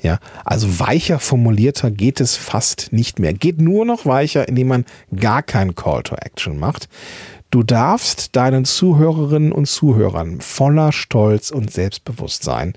Ja, 0.02 0.20
also 0.46 0.80
weicher 0.80 1.20
formulierter 1.20 1.92
geht 1.92 2.22
es 2.22 2.38
fast 2.38 2.94
nicht 2.94 3.20
mehr. 3.20 3.34
Geht 3.34 3.60
nur 3.60 3.84
noch 3.84 4.06
weicher, 4.06 4.48
indem 4.48 4.70
man 4.70 4.86
gar 5.14 5.44
keinen 5.44 5.76
Call 5.76 6.04
to 6.04 6.16
Action 6.16 6.58
macht. 6.58 6.88
Du 7.52 7.64
darfst 7.64 8.36
deinen 8.36 8.64
Zuhörerinnen 8.64 9.52
und 9.52 9.66
Zuhörern 9.66 10.40
voller 10.40 10.92
Stolz 10.92 11.50
und 11.50 11.72
Selbstbewusstsein 11.72 12.74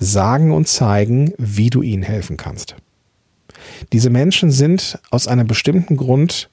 sagen 0.00 0.52
und 0.52 0.66
zeigen, 0.66 1.32
wie 1.38 1.70
du 1.70 1.82
ihnen 1.82 2.02
helfen 2.02 2.36
kannst. 2.36 2.74
Diese 3.92 4.10
Menschen 4.10 4.50
sind 4.50 4.98
aus 5.10 5.28
einem 5.28 5.46
bestimmten 5.46 5.96
Grund 5.96 6.48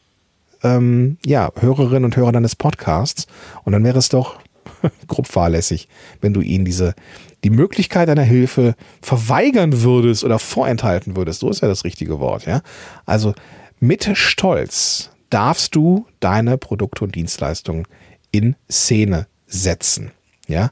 ähm, 0.64 1.18
ja, 1.26 1.52
Hörerinnen 1.56 2.06
und 2.06 2.16
Hörer 2.16 2.32
deines 2.32 2.56
Podcasts 2.56 3.26
und 3.64 3.74
dann 3.74 3.84
wäre 3.84 3.98
es 3.98 4.10
doch 4.10 4.40
grob 5.08 5.28
fahrlässig, 5.28 5.88
wenn 6.22 6.34
du 6.34 6.42
ihnen 6.42 6.66
diese 6.66 6.94
die 7.44 7.50
Möglichkeit 7.50 8.10
einer 8.10 8.24
Hilfe 8.24 8.76
verweigern 9.02 9.82
würdest 9.82 10.24
oder 10.24 10.40
vorenthalten 10.40 11.16
würdest. 11.16 11.40
So 11.40 11.50
ist 11.50 11.62
ja 11.62 11.68
das 11.68 11.84
richtige 11.84 12.20
Wort, 12.20 12.46
ja. 12.46 12.62
Also 13.06 13.34
mit 13.80 14.10
Stolz 14.14 15.12
darfst 15.30 15.76
du 15.76 16.06
deine 16.20 16.58
Produkte 16.58 17.04
und 17.04 17.16
Dienstleistungen 17.16 17.86
in 18.32 18.56
Szene 18.70 19.28
setzen. 19.48 20.12
Ja, 20.48 20.72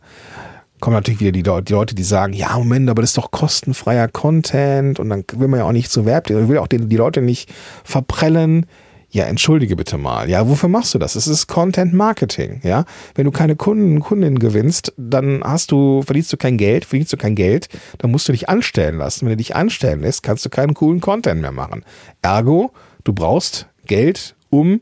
kommen 0.79 0.95
natürlich 0.95 1.19
wieder 1.19 1.61
die, 1.61 1.73
Leute, 1.73 1.95
die 1.95 2.03
sagen, 2.03 2.33
ja, 2.33 2.57
Moment, 2.57 2.89
aber 2.89 3.01
das 3.01 3.11
ist 3.11 3.17
doch 3.17 3.31
kostenfreier 3.31 4.07
Content 4.07 4.99
und 4.99 5.09
dann 5.09 5.23
will 5.33 5.47
man 5.47 5.59
ja 5.59 5.65
auch 5.65 5.71
nicht 5.71 5.91
zu 5.91 6.05
Werb, 6.05 6.29
will 6.29 6.57
auch 6.57 6.67
die, 6.67 6.77
die 6.77 6.95
Leute 6.95 7.21
nicht 7.21 7.51
verprellen. 7.83 8.65
Ja, 9.09 9.23
entschuldige 9.25 9.77
bitte 9.77 9.97
mal. 9.97 10.29
Ja, 10.29 10.49
wofür 10.49 10.67
machst 10.67 10.93
du 10.93 10.99
das? 10.99 11.15
Es 11.15 11.27
ist 11.27 11.47
Content 11.47 11.93
Marketing, 11.93 12.59
ja. 12.63 12.83
Wenn 13.13 13.23
du 13.23 13.31
keine 13.31 13.55
Kunden 13.55 13.95
und 13.95 13.99
Kundinnen 14.01 14.39
gewinnst, 14.39 14.93
dann 14.97 15.41
hast 15.43 15.71
du, 15.71 16.01
verdienst 16.01 16.33
du 16.33 16.37
kein 16.37 16.57
Geld, 16.57 16.83
verdienst 16.83 17.13
du 17.13 17.17
kein 17.17 17.35
Geld, 17.35 17.69
dann 17.99 18.11
musst 18.11 18.27
du 18.27 18.33
dich 18.33 18.49
anstellen 18.49 18.97
lassen. 18.97 19.21
Wenn 19.21 19.31
du 19.31 19.37
dich 19.37 19.55
anstellen 19.55 20.01
lässt, 20.01 20.21
kannst 20.21 20.45
du 20.45 20.49
keinen 20.49 20.73
coolen 20.73 20.99
Content 20.99 21.41
mehr 21.41 21.53
machen. 21.53 21.85
Ergo, 22.21 22.71
du 23.05 23.13
brauchst 23.13 23.67
Geld, 23.85 24.34
um 24.59 24.79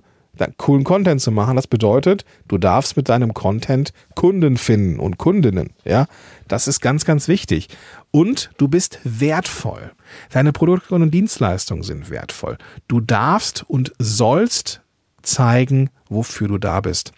coolen 0.58 0.84
Content 0.84 1.22
zu 1.22 1.32
machen. 1.32 1.56
Das 1.56 1.68
bedeutet, 1.68 2.26
du 2.48 2.58
darfst 2.58 2.98
mit 2.98 3.10
deinem 3.10 3.34
Content 3.34 3.94
Kunden 4.16 4.58
finden 4.58 5.00
und 5.00 5.18
Kundinnen. 5.18 5.72
Ja, 5.86 6.08
das 6.48 6.68
ist 6.68 6.80
ganz, 6.80 7.06
ganz 7.06 7.28
wichtig. 7.28 7.70
Und 8.12 8.52
du 8.58 8.68
bist 8.68 9.00
wertvoll. 9.04 9.92
Deine 10.32 10.52
Produkte 10.52 10.96
und 10.96 11.12
Dienstleistungen 11.12 11.84
sind 11.84 12.10
wertvoll. 12.10 12.58
Du 12.88 13.00
darfst 13.00 13.64
und 13.68 13.94
sollst 14.00 14.82
zeigen, 15.22 15.90
wofür 16.10 16.48
du 16.48 16.58
da 16.58 16.82
bist. 16.82 17.14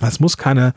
Es 0.00 0.20
muss 0.20 0.36
keine, 0.36 0.72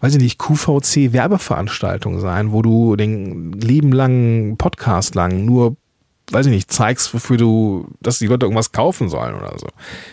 weiß 0.00 0.14
ich 0.14 0.22
nicht, 0.22 0.38
QVC-Werbeveranstaltung 0.38 2.20
sein, 2.20 2.52
wo 2.52 2.62
du 2.62 2.96
den 2.96 3.52
lieben 3.52 3.92
langen 3.92 4.56
Podcast 4.58 5.14
lang 5.14 5.44
nur 5.44 5.76
weiß 6.32 6.46
ich 6.46 6.52
nicht, 6.52 6.72
zeigst, 6.72 7.12
wofür 7.12 7.36
du, 7.36 7.88
dass 8.00 8.18
die 8.18 8.26
Leute 8.26 8.46
irgendwas 8.46 8.72
kaufen 8.72 9.08
sollen 9.08 9.34
oder 9.34 9.58
so. 9.58 9.68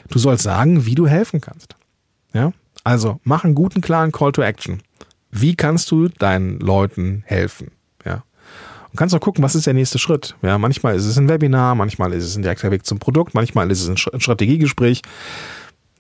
Du 0.09 0.19
sollst 0.19 0.43
sagen, 0.43 0.85
wie 0.85 0.95
du 0.95 1.07
helfen 1.07 1.41
kannst. 1.41 1.75
Ja? 2.33 2.51
Also, 2.83 3.19
mach 3.23 3.43
einen 3.43 3.55
guten, 3.55 3.81
klaren 3.81 4.11
Call 4.11 4.31
to 4.31 4.41
Action. 4.41 4.81
Wie 5.31 5.55
kannst 5.55 5.91
du 5.91 6.07
deinen 6.07 6.59
Leuten 6.59 7.23
helfen? 7.25 7.71
Ja? 8.05 8.23
Und 8.89 8.97
kannst 8.97 9.13
auch 9.13 9.19
gucken, 9.19 9.43
was 9.43 9.55
ist 9.55 9.67
der 9.67 9.73
nächste 9.73 9.99
Schritt. 9.99 10.35
Ja, 10.41 10.57
manchmal 10.57 10.95
ist 10.95 11.05
es 11.05 11.17
ein 11.17 11.27
Webinar, 11.27 11.75
manchmal 11.75 12.13
ist 12.13 12.23
es 12.23 12.35
ein 12.35 12.43
direkter 12.43 12.71
Weg 12.71 12.85
zum 12.85 12.99
Produkt, 12.99 13.33
manchmal 13.33 13.69
ist 13.71 13.81
es 13.81 13.89
ein 13.89 13.97
Strategiegespräch. 14.21 15.01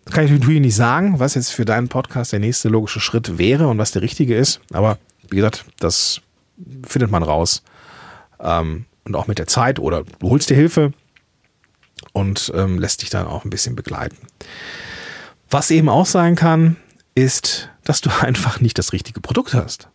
Das 0.05 0.13
kann 0.13 0.25
ich 0.25 0.31
natürlich 0.31 0.61
nicht 0.61 0.75
sagen, 0.75 1.19
was 1.19 1.35
jetzt 1.35 1.51
für 1.51 1.65
deinen 1.65 1.89
Podcast 1.89 2.31
der 2.31 2.39
nächste 2.39 2.69
logische 2.69 3.01
Schritt 3.01 3.37
wäre 3.37 3.67
und 3.67 3.77
was 3.77 3.91
der 3.91 4.01
richtige 4.01 4.37
ist. 4.37 4.61
Aber 4.71 4.97
wie 5.29 5.35
gesagt, 5.35 5.65
das 5.79 6.21
findet 6.85 7.11
man 7.11 7.23
raus. 7.23 7.61
Ähm, 8.39 8.85
und 9.07 9.15
auch 9.15 9.27
mit 9.27 9.39
der 9.39 9.47
Zeit 9.47 9.79
oder 9.79 10.03
du 10.19 10.29
holst 10.29 10.49
dir 10.49 10.55
Hilfe 10.55 10.93
und 12.13 12.51
ähm, 12.55 12.77
lässt 12.79 13.01
dich 13.01 13.09
dann 13.09 13.27
auch 13.27 13.43
ein 13.43 13.49
bisschen 13.49 13.75
begleiten. 13.75 14.17
Was 15.49 15.71
eben 15.71 15.89
auch 15.89 16.05
sein 16.05 16.35
kann, 16.35 16.75
ist, 17.15 17.69
dass 17.83 18.01
du 18.01 18.09
einfach 18.21 18.59
nicht 18.59 18.77
das 18.77 18.93
richtige 18.93 19.21
Produkt 19.21 19.53
hast. 19.53 19.89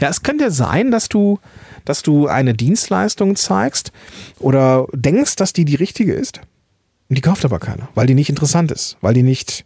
Ja, 0.00 0.08
es 0.08 0.22
könnte 0.22 0.50
sein, 0.50 0.90
dass 0.90 1.08
du, 1.08 1.38
dass 1.84 2.02
du 2.02 2.26
eine 2.26 2.54
Dienstleistung 2.54 3.36
zeigst 3.36 3.92
oder 4.40 4.88
denkst, 4.92 5.36
dass 5.36 5.52
die 5.52 5.64
die 5.64 5.76
richtige 5.76 6.14
ist. 6.14 6.40
Und 7.08 7.16
die 7.16 7.22
kauft 7.22 7.44
aber 7.44 7.60
keiner, 7.60 7.88
weil 7.94 8.06
die 8.06 8.14
nicht 8.14 8.28
interessant 8.28 8.72
ist, 8.72 8.96
weil 9.00 9.14
die 9.14 9.22
nicht 9.22 9.64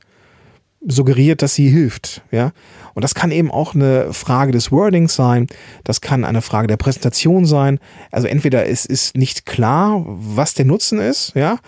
suggeriert, 0.87 1.43
dass 1.43 1.55
sie 1.55 1.69
hilft, 1.69 2.23
ja. 2.31 2.53
Und 2.95 3.03
das 3.03 3.15
kann 3.15 3.31
eben 3.31 3.51
auch 3.51 3.75
eine 3.75 4.13
Frage 4.13 4.53
des 4.53 4.71
Wordings 4.71 5.15
sein, 5.15 5.47
das 5.85 6.01
kann 6.01 6.25
eine 6.25 6.43
Frage 6.43 6.67
der 6.67 6.77
Präsentation 6.77 7.47
sein. 7.47 7.79
Also 8.11 8.29
entweder 8.29 8.69
es 8.69 8.85
ist 8.85 9.17
nicht 9.17 9.47
klar, 9.47 10.05
was 10.07 10.55
der 10.55 10.67
Nutzen 10.67 10.99
ist, 10.99 11.33
ja, 11.35 11.59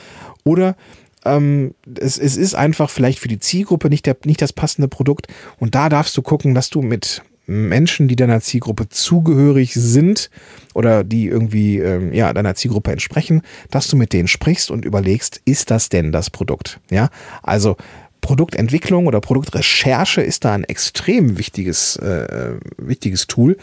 oder 0.45 0.77
ähm, 1.25 1.75
es, 1.99 2.19
es 2.19 2.37
ist 2.37 2.55
einfach 2.55 2.91
vielleicht 2.91 3.19
für 3.19 3.29
die 3.29 3.39
Zielgruppe 3.39 3.89
nicht, 3.89 4.07
der, 4.07 4.17
nicht 4.25 4.43
das 4.43 4.53
passende 4.53 4.89
Produkt. 4.89 5.29
Und 5.59 5.75
da 5.75 5.89
darfst 5.89 6.17
du 6.17 6.23
gucken, 6.23 6.55
dass 6.55 6.71
du 6.71 6.83
mit 6.83 7.23
Menschen, 7.47 8.09
die 8.09 8.17
deiner 8.17 8.41
Zielgruppe 8.41 8.89
zugehörig 8.89 9.75
sind 9.75 10.31
oder 10.73 11.05
die 11.05 11.27
irgendwie 11.27 11.79
ähm, 11.79 12.13
ja 12.13 12.33
deiner 12.33 12.55
Zielgruppe 12.55 12.93
entsprechen, 12.93 13.43
dass 13.71 13.89
du 13.89 13.97
mit 13.97 14.13
denen 14.13 14.29
sprichst 14.29 14.71
und 14.71 14.85
überlegst, 14.85 15.41
ist 15.45 15.71
das 15.71 15.89
denn 15.89 16.11
das 16.11 16.31
Produkt? 16.31 16.81
Ja, 16.91 17.11
also 17.43 17.77
Produktentwicklung 18.25 19.07
oder 19.07 19.21
Produktrecherche 19.21 20.23
ist 20.23 20.47
da 20.47 20.55
ein 20.55 20.65
extrem 20.65 21.37
wichtiges, 21.37 21.97
äh, 21.97 22.55
wichtiges 22.79 23.27
Tool. 23.27 23.59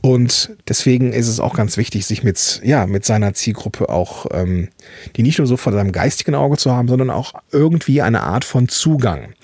Und 0.00 0.56
deswegen 0.68 1.12
ist 1.12 1.26
es 1.26 1.40
auch 1.40 1.54
ganz 1.54 1.76
wichtig, 1.76 2.06
sich 2.06 2.22
mit, 2.22 2.60
ja, 2.62 2.86
mit 2.86 3.04
seiner 3.04 3.34
Zielgruppe 3.34 3.88
auch, 3.88 4.26
ähm, 4.30 4.68
die 5.16 5.24
nicht 5.24 5.38
nur 5.38 5.48
so 5.48 5.56
vor 5.56 5.72
seinem 5.72 5.90
geistigen 5.90 6.36
Auge 6.36 6.56
zu 6.56 6.70
haben, 6.70 6.86
sondern 6.86 7.10
auch 7.10 7.34
irgendwie 7.50 8.00
eine 8.00 8.22
Art 8.22 8.44
von 8.44 8.68
Zugang. 8.68 9.34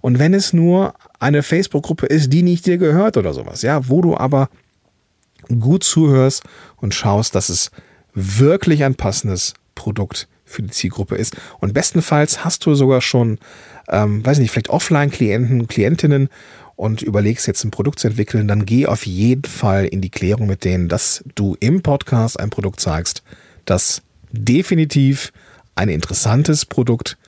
Und 0.00 0.20
wenn 0.20 0.34
es 0.34 0.52
nur 0.52 0.94
eine 1.18 1.42
Facebook-Gruppe 1.42 2.06
ist, 2.06 2.32
die 2.32 2.44
nicht 2.44 2.64
dir 2.64 2.78
gehört 2.78 3.16
oder 3.16 3.34
sowas, 3.34 3.62
ja, 3.62 3.88
wo 3.88 4.02
du 4.02 4.16
aber 4.16 4.50
gut 5.48 5.82
zuhörst 5.82 6.44
und 6.76 6.94
schaust, 6.94 7.34
dass 7.34 7.48
es 7.48 7.72
wirklich 8.14 8.84
ein 8.84 8.94
passendes 8.94 9.54
Produkt 9.74 10.28
für 10.46 10.62
die 10.62 10.70
Zielgruppe 10.70 11.16
ist. 11.16 11.36
Und 11.60 11.74
bestenfalls 11.74 12.44
hast 12.44 12.64
du 12.64 12.74
sogar 12.74 13.02
schon, 13.02 13.38
ähm, 13.88 14.24
weiß 14.24 14.38
nicht, 14.38 14.50
vielleicht 14.50 14.70
Offline-Klienten, 14.70 15.66
Klientinnen 15.66 16.28
und 16.76 17.02
überlegst 17.02 17.46
jetzt 17.46 17.64
ein 17.64 17.70
Produkt 17.70 17.98
zu 17.98 18.08
entwickeln, 18.08 18.48
dann 18.48 18.64
geh 18.64 18.86
auf 18.86 19.04
jeden 19.04 19.44
Fall 19.44 19.86
in 19.86 20.00
die 20.00 20.10
Klärung 20.10 20.46
mit 20.46 20.64
denen, 20.64 20.88
dass 20.88 21.24
du 21.34 21.56
im 21.60 21.82
Podcast 21.82 22.38
ein 22.38 22.50
Produkt 22.50 22.80
zeigst, 22.80 23.22
das 23.64 24.02
definitiv 24.30 25.32
ein 25.74 25.88
interessantes 25.88 26.64
Produkt 26.64 27.18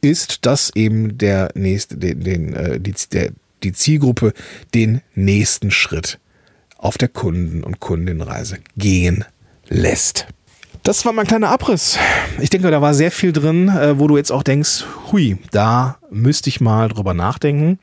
ist, 0.00 0.46
das 0.46 0.70
eben 0.74 1.18
der 1.18 1.50
nächste, 1.54 1.96
den, 1.96 2.20
den, 2.20 2.54
äh, 2.54 2.80
die, 2.80 2.94
der, 3.12 3.32
die 3.62 3.72
Zielgruppe 3.72 4.32
den 4.74 5.00
nächsten 5.14 5.70
Schritt 5.70 6.18
auf 6.76 6.98
der 6.98 7.08
Kunden- 7.08 7.64
und 7.64 7.80
Kundinnenreise 7.80 8.58
gehen 8.76 9.24
lässt. 9.68 10.28
Das 10.82 11.04
war 11.04 11.12
mein 11.12 11.26
kleiner 11.26 11.50
Abriss. 11.50 11.98
Ich 12.40 12.50
denke, 12.50 12.70
da 12.70 12.80
war 12.80 12.94
sehr 12.94 13.10
viel 13.10 13.32
drin, 13.32 13.68
äh, 13.68 13.98
wo 13.98 14.06
du 14.06 14.16
jetzt 14.16 14.32
auch 14.32 14.42
denkst, 14.42 14.84
hui, 15.10 15.38
da 15.50 15.98
müsste 16.10 16.48
ich 16.48 16.60
mal 16.60 16.88
drüber 16.88 17.14
nachdenken. 17.14 17.78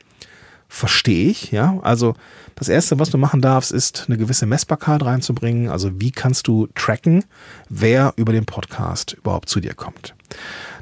Verstehe 0.68 1.30
ich, 1.30 1.52
ja. 1.52 1.78
Also 1.82 2.14
das 2.56 2.68
erste, 2.68 2.98
was 2.98 3.10
du 3.10 3.18
machen 3.18 3.40
darfst, 3.40 3.70
ist 3.70 4.06
eine 4.08 4.16
gewisse 4.16 4.46
Messbarkeit 4.46 5.04
reinzubringen. 5.04 5.68
Also 5.68 6.00
wie 6.00 6.10
kannst 6.10 6.48
du 6.48 6.68
tracken, 6.74 7.24
wer 7.68 8.12
über 8.16 8.32
den 8.32 8.46
Podcast 8.46 9.12
überhaupt 9.12 9.48
zu 9.48 9.60
dir 9.60 9.74
kommt. 9.74 10.14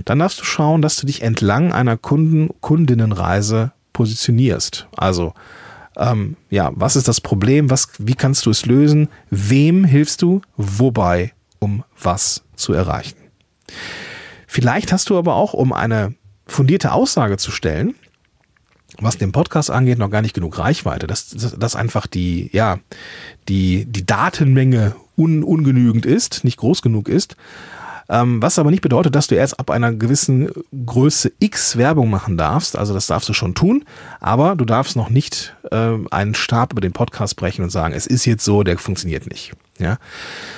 Dann 0.05 0.21
darfst 0.21 0.41
du 0.41 0.45
schauen, 0.45 0.81
dass 0.81 0.97
du 0.97 1.07
dich 1.07 1.21
entlang 1.21 1.73
einer 1.73 1.99
Kunden 1.99 2.49
Kundinnenreise 2.61 3.73
positionierst. 3.93 4.89
Also 4.97 5.35
ähm, 5.97 6.37
ja, 6.49 6.73
was 6.75 6.97
ist 6.97 7.09
das 7.09 7.21
Problem? 7.21 7.71
Was, 7.71 7.89
wie 7.99 8.15
kannst 8.15 8.47
du 8.47 8.51
es 8.51 8.65
lösen? 8.65 9.09
Wem 9.31 9.85
hilfst 9.85 10.23
du? 10.23 10.41
Wobei? 10.57 11.34
Um 11.65 11.83
was 11.99 12.43
zu 12.57 12.75
erreichen? 12.75 13.17
Vielleicht 14.47 14.93
hast 14.93 15.09
du 15.09 15.17
aber 15.17 15.35
auch, 15.35 15.55
um 15.55 15.73
eine 15.73 16.15
fundierte 16.47 16.93
Aussage 16.93 17.39
zu 17.39 17.51
stellen, 17.51 17.95
was 19.01 19.17
den 19.17 19.33
Podcast 19.33 19.71
angeht, 19.71 19.99
noch 19.99 20.11
gar 20.11 20.21
nicht 20.21 20.35
genug 20.35 20.59
Reichweite, 20.59 21.07
dass, 21.07 21.31
dass, 21.31 21.75
einfach 21.75 22.07
die, 22.07 22.51
ja, 22.53 22.81
die, 23.49 23.87
die 23.87 24.05
Datenmenge 24.05 24.95
un, 25.17 25.43
ungenügend 25.43 26.05
ist, 26.05 26.45
nicht 26.45 26.59
groß 26.59 26.83
genug 26.83 27.09
ist. 27.09 27.35
Ähm, 28.11 28.43
was 28.43 28.59
aber 28.59 28.71
nicht 28.71 28.83
bedeutet, 28.83 29.15
dass 29.15 29.29
du 29.29 29.35
erst 29.35 29.59
ab 29.59 29.71
einer 29.71 29.91
gewissen 29.91 30.51
Größe 30.85 31.33
X 31.39 31.79
Werbung 31.79 32.11
machen 32.11 32.37
darfst. 32.37 32.77
Also 32.77 32.93
das 32.93 33.07
darfst 33.07 33.31
du 33.31 33.33
schon 33.33 33.55
tun, 33.55 33.87
aber 34.21 34.55
du 34.55 34.67
darfst 34.67 34.97
noch 34.97 35.09
nicht 35.09 35.57
äh, 35.73 35.95
einen 36.11 36.35
Stab 36.35 36.73
über 36.73 36.83
den 36.83 36.93
Podcast 36.93 37.37
brechen 37.37 37.63
und 37.63 37.71
sagen, 37.71 37.95
es 37.95 38.07
ist 38.07 38.27
jetzt 38.27 38.45
so, 38.45 38.63
der 38.63 38.77
funktioniert 38.77 39.27
nicht. 39.31 39.55
Ja, 39.79 39.99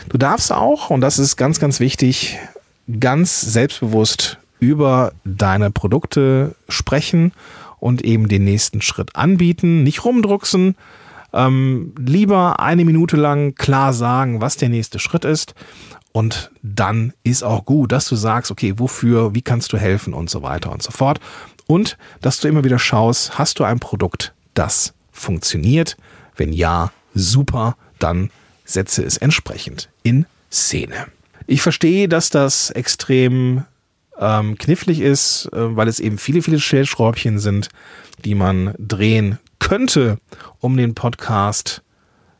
du 0.08 0.18
darfst 0.18 0.52
auch, 0.52 0.90
und 0.90 1.00
das 1.00 1.18
ist 1.18 1.36
ganz, 1.36 1.58
ganz 1.58 1.80
wichtig, 1.80 2.38
ganz 3.00 3.40
selbstbewusst 3.40 4.38
über 4.60 5.12
deine 5.24 5.70
Produkte 5.70 6.54
sprechen 6.68 7.32
und 7.78 8.02
eben 8.02 8.28
den 8.28 8.44
nächsten 8.44 8.82
Schritt 8.82 9.16
anbieten, 9.16 9.82
nicht 9.82 10.04
rumdrucksen, 10.04 10.76
ähm, 11.32 11.94
lieber 11.98 12.60
eine 12.60 12.84
Minute 12.84 13.16
lang 13.16 13.54
klar 13.54 13.92
sagen, 13.92 14.40
was 14.40 14.56
der 14.56 14.68
nächste 14.68 14.98
Schritt 14.98 15.24
ist 15.24 15.54
und 16.16 16.50
dann 16.62 17.12
ist 17.24 17.42
auch 17.42 17.66
gut, 17.66 17.92
dass 17.92 18.08
du 18.08 18.16
sagst, 18.16 18.50
okay, 18.50 18.78
wofür, 18.78 19.34
wie 19.34 19.42
kannst 19.42 19.74
du 19.74 19.76
helfen 19.76 20.14
und 20.14 20.30
so 20.30 20.40
weiter 20.40 20.72
und 20.72 20.82
so 20.82 20.90
fort. 20.90 21.20
Und 21.66 21.98
dass 22.22 22.40
du 22.40 22.48
immer 22.48 22.64
wieder 22.64 22.78
schaust, 22.78 23.38
hast 23.38 23.58
du 23.58 23.64
ein 23.64 23.80
Produkt, 23.80 24.32
das 24.54 24.94
funktioniert? 25.12 25.98
Wenn 26.34 26.54
ja, 26.54 26.90
super, 27.12 27.76
dann 27.98 28.30
setze 28.66 29.02
es 29.02 29.16
entsprechend 29.16 29.88
in 30.02 30.26
Szene. 30.52 31.06
Ich 31.46 31.62
verstehe, 31.62 32.08
dass 32.08 32.28
das 32.28 32.70
extrem 32.70 33.64
ähm, 34.18 34.58
knifflig 34.58 35.00
ist, 35.00 35.48
äh, 35.52 35.76
weil 35.76 35.88
es 35.88 36.00
eben 36.00 36.18
viele, 36.18 36.42
viele 36.42 36.60
Stellschräubchen 36.60 37.38
sind, 37.38 37.68
die 38.24 38.34
man 38.34 38.74
drehen 38.78 39.38
könnte, 39.58 40.18
um 40.60 40.76
den 40.76 40.94
Podcast 40.94 41.82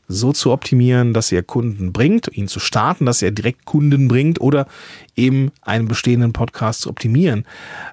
so 0.07 0.31
zu 0.31 0.51
optimieren, 0.51 1.13
dass 1.13 1.31
er 1.31 1.43
Kunden 1.43 1.91
bringt, 1.91 2.29
ihn 2.31 2.47
zu 2.47 2.59
starten, 2.59 3.05
dass 3.05 3.21
er 3.21 3.31
direkt 3.31 3.65
Kunden 3.65 4.07
bringt 4.07 4.39
oder 4.39 4.67
eben 5.15 5.51
einen 5.61 5.87
bestehenden 5.87 6.31
Podcast 6.31 6.81
zu 6.81 6.89
optimieren. 6.89 7.45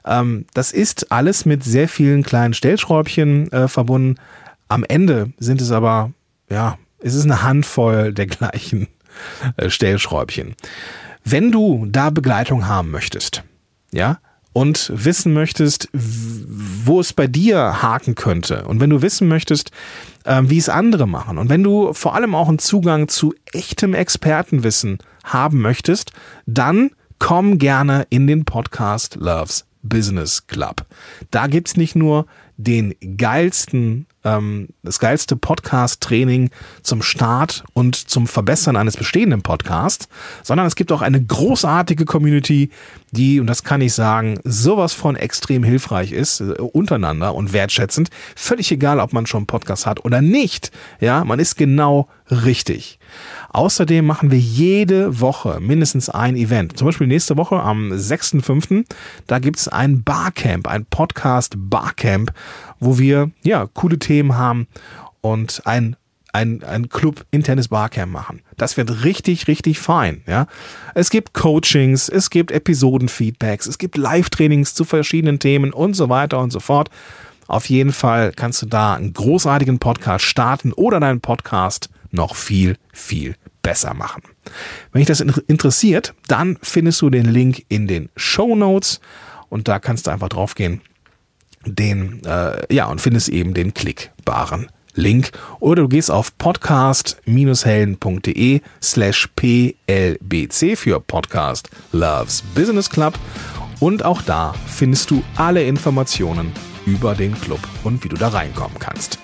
Ähm, 0.05 0.47
das 0.55 0.73
ist 0.73 1.11
alles 1.11 1.45
mit 1.45 1.65
sehr 1.65 1.89
vielen 1.89 2.23
kleinen 2.23 2.55
Stellschräubchen 2.55 3.51
äh, 3.51 3.69
verbunden. 3.69 4.21
Am 4.69 4.85
Ende 4.85 5.33
sind 5.39 5.61
es 5.61 5.73
aber, 5.73 6.13
ja, 6.49 6.79
es 7.05 7.15
ist 7.15 7.25
eine 7.25 7.43
Handvoll 7.43 8.13
der 8.13 8.27
gleichen 8.27 8.89
äh, 9.57 9.69
Stellschräubchen. 9.69 10.55
Wenn 11.23 11.53
du 11.53 11.87
da 11.89 12.11
Begleitung 12.11 12.67
haben 12.67 12.91
möchtest, 12.91 13.45
ja, 13.93 14.19
und 14.53 14.93
wissen 14.95 15.35
möchtest, 15.35 15.89
wo 15.93 17.01
es 17.01 17.13
bei 17.13 17.27
dir 17.27 17.83
haken 17.83 18.15
könnte 18.15 18.65
und 18.65 18.81
wenn 18.81 18.91
du 18.91 19.03
wissen 19.03 19.29
möchtest, 19.29 19.71
ähm, 20.25 20.49
wie 20.49 20.59
es 20.59 20.69
andere 20.69 21.07
machen 21.07 21.39
und 21.39 21.51
wenn 21.51 21.63
du 21.63 21.93
vor 21.93 22.15
allem 22.15 22.35
auch 22.35 22.49
einen 22.49 22.61
Zugang 22.61 23.09
zu 23.09 23.35
echtem 23.53 23.95
Expertenwissen 23.95 24.99
haben 25.25 25.61
möchtest, 25.61 26.13
dann 26.47 26.91
komm 27.19 27.59
gerne 27.59 28.07
in 28.11 28.27
den 28.27 28.45
Podcast 28.45 29.17
Loves 29.17 29.67
Business 29.83 30.47
Club. 30.47 30.87
Da 31.31 31.49
gibt's 31.49 31.77
nicht 31.77 31.97
nur 31.97 32.27
den 32.57 32.95
geilsten, 33.17 34.07
ähm, 34.25 34.69
das 34.83 34.99
geilste 34.99 35.37
Podcast-Training 35.37 36.51
zum 36.83 37.03
Start 37.03 37.65
und 37.73 37.97
zum 37.97 38.27
Verbessern 38.27 38.77
eines 38.77 38.97
bestehenden 38.97 39.43
Podcasts, 39.43 40.09
sondern 40.43 40.67
es 40.67 40.77
gibt 40.77 40.93
auch 40.93 41.03
eine 41.03 41.23
großartige 41.23 42.05
Community, 42.05 42.71
die, 43.13 43.39
und 43.41 43.47
das 43.47 43.63
kann 43.63 43.81
ich 43.81 43.95
sagen, 43.95 44.41
sowas 44.45 44.93
von 44.93 45.17
extrem 45.17 45.63
hilfreich 45.63 46.13
ist, 46.13 46.41
äh, 46.41 46.55
untereinander 46.61 47.35
und 47.35 47.53
wertschätzend. 47.53 48.11
Völlig 48.35 48.73
egal, 48.73 48.99
ob 49.01 49.13
man 49.13 49.27
schon 49.27 49.41
einen 49.41 49.47
Podcast 49.47 49.87
hat 49.87 50.05
oder 50.05 50.21
nicht. 50.21 50.71
Ja, 51.01 51.25
man 51.25 51.39
ist 51.39 51.57
genau 51.57 52.09
richtig. 52.31 52.99
Außerdem 53.51 54.05
machen 54.05 54.31
wir 54.31 54.39
jede 54.39 55.21
Woche 55.21 55.59
mindestens 55.61 56.09
ein 56.09 56.37
Event. 56.37 56.77
Zum 56.77 56.87
Beispiel 56.87 57.07
nächste 57.07 57.37
Woche 57.37 57.61
am 57.61 57.93
6.5. 57.93 58.85
Da 59.27 59.39
gibt's 59.39 59.69
ein 59.69 60.03
Barcamp, 60.03 60.67
ein 60.67 60.87
Podcast 60.87 61.55
Barcamp, 61.57 62.33
wo 62.85 62.99
wir 62.99 63.31
ja 63.43 63.67
coole 63.73 63.99
Themen 63.99 64.37
haben 64.37 64.67
und 65.21 65.63
ein 65.65 65.97
ein, 66.35 66.65
ein 66.65 66.89
Club 66.89 67.25
internes 67.31 67.69
Barcamp 67.69 68.13
machen. 68.13 68.43
Das 68.57 68.77
wird 68.77 69.05
richtig, 69.05 69.47
richtig 69.47 69.79
fein. 69.79 70.23
Ja? 70.27 70.49
Es 70.95 71.11
gibt 71.11 71.33
Coachings, 71.33 72.09
es 72.09 72.29
gibt 72.29 72.51
Episodenfeedbacks, 72.51 73.67
es 73.69 73.79
gibt 73.79 73.97
Live-Trainings 73.97 74.75
zu 74.75 74.85
verschiedenen 74.85 75.39
Themen 75.39 75.73
und 75.73 75.95
so 75.95 76.09
weiter 76.09 76.41
und 76.41 76.51
so 76.51 76.59
fort. 76.59 76.91
Auf 77.47 77.69
jeden 77.69 77.93
Fall 77.93 78.33
kannst 78.33 78.63
du 78.63 78.67
da 78.67 78.95
einen 78.95 79.13
großartigen 79.13 79.79
Podcast 79.79 80.25
starten 80.25 80.73
oder 80.73 80.99
deinen 80.99 81.21
Podcast 81.21 81.89
noch 82.11 82.35
viel, 82.35 82.77
viel 82.93 83.37
besser 83.63 83.95
machen. 83.95 84.23
Wenn 84.91 85.01
dich 85.01 85.09
das 85.09 85.21
interessiert, 85.21 86.15
dann 86.27 86.59
findest 86.63 87.01
du 87.01 87.11
den 87.11 87.27
Link 87.27 87.65
in 87.69 87.87
den 87.87 88.09
Show 88.17 88.57
Notes 88.57 89.01
und 89.49 89.69
da 89.69 89.79
kannst 89.79 90.07
du 90.07 90.11
einfach 90.11 90.31
draufgehen, 90.31 90.81
den, 91.65 92.25
äh, 92.25 92.73
ja, 92.73 92.87
und 92.87 93.01
findest 93.01 93.29
eben 93.29 93.55
den 93.55 93.75
klickbaren 93.75 94.69
Link 94.95 95.33
oder 95.59 95.83
du 95.83 95.89
gehst 95.89 96.09
auf 96.11 96.39
podcast-helden.de 96.39 98.61
slash 98.81 99.29
plbc 99.35 100.77
für 100.77 101.01
Podcast 101.01 101.69
Loves 101.93 102.43
Business 102.55 102.89
Club 102.89 103.19
und 103.81 104.05
auch 104.05 104.23
da 104.23 104.55
findest 104.67 105.11
du 105.11 105.25
alle 105.37 105.65
Informationen 105.65 106.53
über 106.87 107.15
den 107.15 107.39
Club 107.41 107.61
und 107.83 108.05
wie 108.05 108.09
du 108.09 108.17
da 108.17 108.29
reinkommen 108.29 108.79
kannst. 108.79 109.19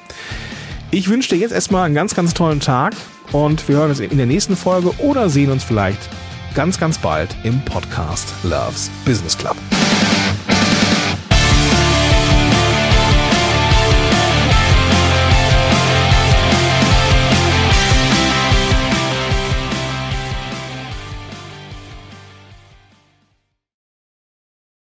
Ich 0.91 1.09
wünsche 1.09 1.29
dir 1.31 1.37
jetzt 1.37 1.53
erstmal 1.53 1.87
einen 1.87 1.95
ganz, 1.95 2.17
ganz 2.17 2.35
tollen 2.35 2.61
Tag 2.61 2.95
und 3.33 3.67
wir 3.69 3.77
hören 3.77 3.91
uns 3.91 4.01
in 4.01 4.17
der 4.17 4.27
nächsten 4.27 4.57
Folge 4.57 4.91
oder 4.99 5.31
sehen 5.31 5.53
uns 5.53 5.63
vielleicht 5.63 6.01
ganz, 6.55 6.81
ganz 6.81 6.99
bald 6.99 7.37
im 7.45 7.65
Podcast 7.65 8.35
Loves 8.43 8.91
Business 9.05 9.39
Club. 9.39 9.55